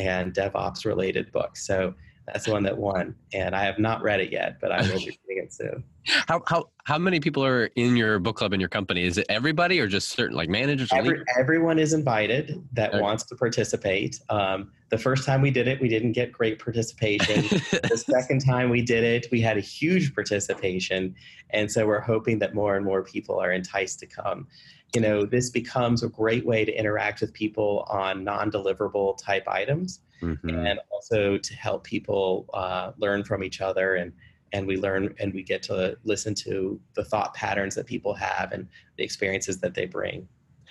and 0.00 0.32
DevOps 0.32 0.84
related 0.84 1.30
book. 1.30 1.56
So 1.56 1.94
That's 2.32 2.44
the 2.46 2.52
one 2.52 2.62
that 2.64 2.76
won, 2.76 3.14
and 3.32 3.54
I 3.54 3.64
have 3.64 3.78
not 3.78 4.02
read 4.02 4.20
it 4.20 4.30
yet, 4.30 4.58
but 4.60 4.72
I 4.72 4.82
will 4.82 4.98
be 4.98 5.18
reading 5.28 5.44
it 5.44 5.52
soon. 5.52 5.84
How 6.28 6.42
how 6.46 6.70
how 6.84 6.98
many 6.98 7.20
people 7.20 7.44
are 7.44 7.66
in 7.76 7.96
your 7.96 8.18
book 8.18 8.36
club 8.36 8.52
in 8.52 8.60
your 8.60 8.68
company? 8.68 9.04
Is 9.04 9.18
it 9.18 9.26
everybody 9.28 9.80
or 9.80 9.86
just 9.86 10.10
certain 10.10 10.36
like 10.36 10.48
managers? 10.48 10.88
Every, 10.92 11.22
everyone 11.38 11.78
is 11.78 11.92
invited 11.92 12.62
that 12.72 12.90
okay. 12.90 13.00
wants 13.00 13.24
to 13.24 13.36
participate. 13.36 14.20
Um, 14.28 14.70
the 14.90 14.98
first 14.98 15.24
time 15.24 15.40
we 15.40 15.50
did 15.50 15.68
it, 15.68 15.80
we 15.80 15.88
didn't 15.88 16.12
get 16.12 16.32
great 16.32 16.58
participation. 16.58 17.42
the 17.70 18.02
second 18.10 18.44
time 18.44 18.70
we 18.70 18.82
did 18.82 19.04
it, 19.04 19.26
we 19.30 19.40
had 19.40 19.56
a 19.56 19.60
huge 19.60 20.14
participation, 20.14 21.14
and 21.50 21.70
so 21.70 21.86
we're 21.86 22.00
hoping 22.00 22.38
that 22.40 22.54
more 22.54 22.76
and 22.76 22.84
more 22.84 23.02
people 23.02 23.40
are 23.40 23.52
enticed 23.52 24.00
to 24.00 24.06
come 24.06 24.46
you 24.94 25.00
know, 25.00 25.24
this 25.24 25.50
becomes 25.50 26.02
a 26.02 26.08
great 26.08 26.44
way 26.44 26.64
to 26.64 26.72
interact 26.72 27.20
with 27.20 27.32
people 27.32 27.86
on 27.88 28.24
non-deliverable 28.24 29.16
type 29.22 29.46
items, 29.46 30.00
mm-hmm. 30.20 30.48
and 30.48 30.80
also 30.90 31.38
to 31.38 31.54
help 31.54 31.84
people 31.84 32.46
uh, 32.54 32.92
learn 32.98 33.24
from 33.24 33.44
each 33.44 33.60
other 33.60 33.96
and 33.96 34.12
and 34.52 34.66
we 34.66 34.76
learn 34.76 35.14
and 35.20 35.32
we 35.32 35.44
get 35.44 35.62
to 35.62 35.96
listen 36.02 36.34
to 36.34 36.80
the 36.94 37.04
thought 37.04 37.32
patterns 37.34 37.76
that 37.76 37.86
people 37.86 38.12
have 38.12 38.50
and 38.50 38.66
the 38.96 39.04
experiences 39.04 39.60
that 39.60 39.74
they 39.74 39.86
bring. 39.86 40.26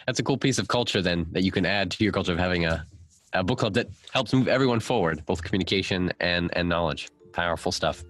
That's 0.06 0.20
a 0.20 0.24
cool 0.24 0.38
piece 0.38 0.60
of 0.60 0.68
culture 0.68 1.02
then 1.02 1.28
that 1.32 1.44
you 1.44 1.52
can 1.52 1.66
add 1.66 1.90
to 1.92 2.04
your 2.04 2.12
culture 2.12 2.34
of 2.34 2.40
having 2.40 2.66
a, 2.66 2.86
a 3.34 3.44
book 3.44 3.60
club 3.60 3.74
that 3.74 3.88
helps 4.12 4.34
move 4.34 4.48
everyone 4.48 4.80
forward, 4.80 5.26
both 5.26 5.44
communication 5.44 6.12
and 6.20 6.50
and 6.56 6.68
knowledge 6.68 7.10
powerful 7.32 7.72
stuff. 7.72 8.04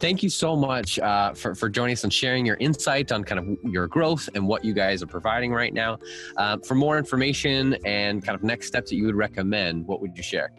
Thank 0.00 0.22
you 0.22 0.28
so 0.28 0.56
much 0.56 0.98
uh, 0.98 1.32
for, 1.34 1.54
for 1.54 1.68
joining 1.68 1.94
us 1.94 2.04
and 2.04 2.12
sharing 2.12 2.44
your 2.44 2.56
insight 2.56 3.12
on 3.12 3.24
kind 3.24 3.38
of 3.38 3.72
your 3.72 3.86
growth 3.86 4.28
and 4.34 4.46
what 4.46 4.64
you 4.64 4.74
guys 4.74 5.02
are 5.02 5.06
providing 5.06 5.52
right 5.52 5.72
now. 5.72 5.98
Uh, 6.36 6.58
for 6.58 6.74
more 6.74 6.98
information 6.98 7.76
and 7.84 8.24
kind 8.24 8.36
of 8.36 8.42
next 8.42 8.66
steps 8.66 8.90
that 8.90 8.96
you 8.96 9.06
would 9.06 9.14
recommend, 9.14 9.86
what 9.86 10.00
would 10.00 10.16
you 10.16 10.22
share? 10.22 10.50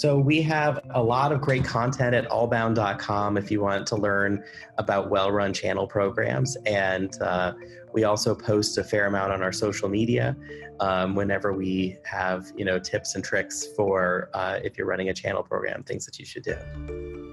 So 0.00 0.16
we 0.16 0.40
have 0.40 0.80
a 0.94 1.02
lot 1.02 1.30
of 1.30 1.42
great 1.42 1.62
content 1.62 2.14
at 2.14 2.26
allbound.com 2.30 3.36
if 3.36 3.50
you 3.50 3.60
want 3.60 3.86
to 3.88 3.96
learn 3.96 4.42
about 4.78 5.10
well-run 5.10 5.52
channel 5.52 5.86
programs, 5.86 6.56
and 6.64 7.14
uh, 7.20 7.52
we 7.92 8.04
also 8.04 8.34
post 8.34 8.78
a 8.78 8.82
fair 8.82 9.04
amount 9.04 9.30
on 9.30 9.42
our 9.42 9.52
social 9.52 9.90
media 9.90 10.34
um, 10.80 11.14
whenever 11.14 11.52
we 11.52 11.98
have 12.04 12.50
you 12.56 12.64
know 12.64 12.78
tips 12.78 13.14
and 13.14 13.22
tricks 13.22 13.66
for 13.76 14.30
uh, 14.32 14.58
if 14.64 14.78
you're 14.78 14.86
running 14.86 15.10
a 15.10 15.14
channel 15.14 15.42
program, 15.42 15.82
things 15.82 16.06
that 16.06 16.18
you 16.18 16.24
should 16.24 16.44
do. 16.44 16.56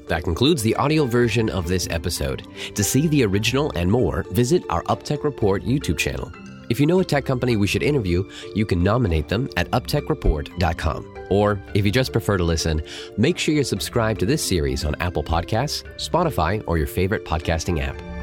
That 0.09 0.25
concludes 0.25 0.61
the 0.61 0.75
audio 0.75 1.05
version 1.05 1.49
of 1.49 1.69
this 1.69 1.87
episode. 1.89 2.45
To 2.75 2.83
see 2.83 3.07
the 3.07 3.23
original 3.23 3.71
and 3.77 3.89
more, 3.89 4.25
visit 4.31 4.61
our 4.69 4.83
UpTech 4.83 5.23
Report 5.23 5.63
YouTube 5.63 5.97
channel. 5.97 6.33
If 6.69 6.79
you 6.79 6.85
know 6.85 6.99
a 6.99 7.05
tech 7.05 7.25
company 7.25 7.55
we 7.55 7.67
should 7.67 7.83
interview, 7.83 8.29
you 8.55 8.65
can 8.65 8.83
nominate 8.83 9.29
them 9.29 9.49
at 9.57 9.69
uptechreport.com. 9.71 11.17
Or 11.29 11.61
if 11.73 11.85
you 11.85 11.91
just 11.91 12.11
prefer 12.11 12.37
to 12.37 12.43
listen, 12.43 12.81
make 13.17 13.37
sure 13.37 13.53
you're 13.53 13.63
subscribed 13.63 14.19
to 14.21 14.25
this 14.25 14.43
series 14.43 14.85
on 14.85 14.95
Apple 14.99 15.23
Podcasts, 15.23 15.83
Spotify, 15.97 16.63
or 16.67 16.77
your 16.77 16.87
favorite 16.87 17.25
podcasting 17.25 17.81
app. 17.81 18.16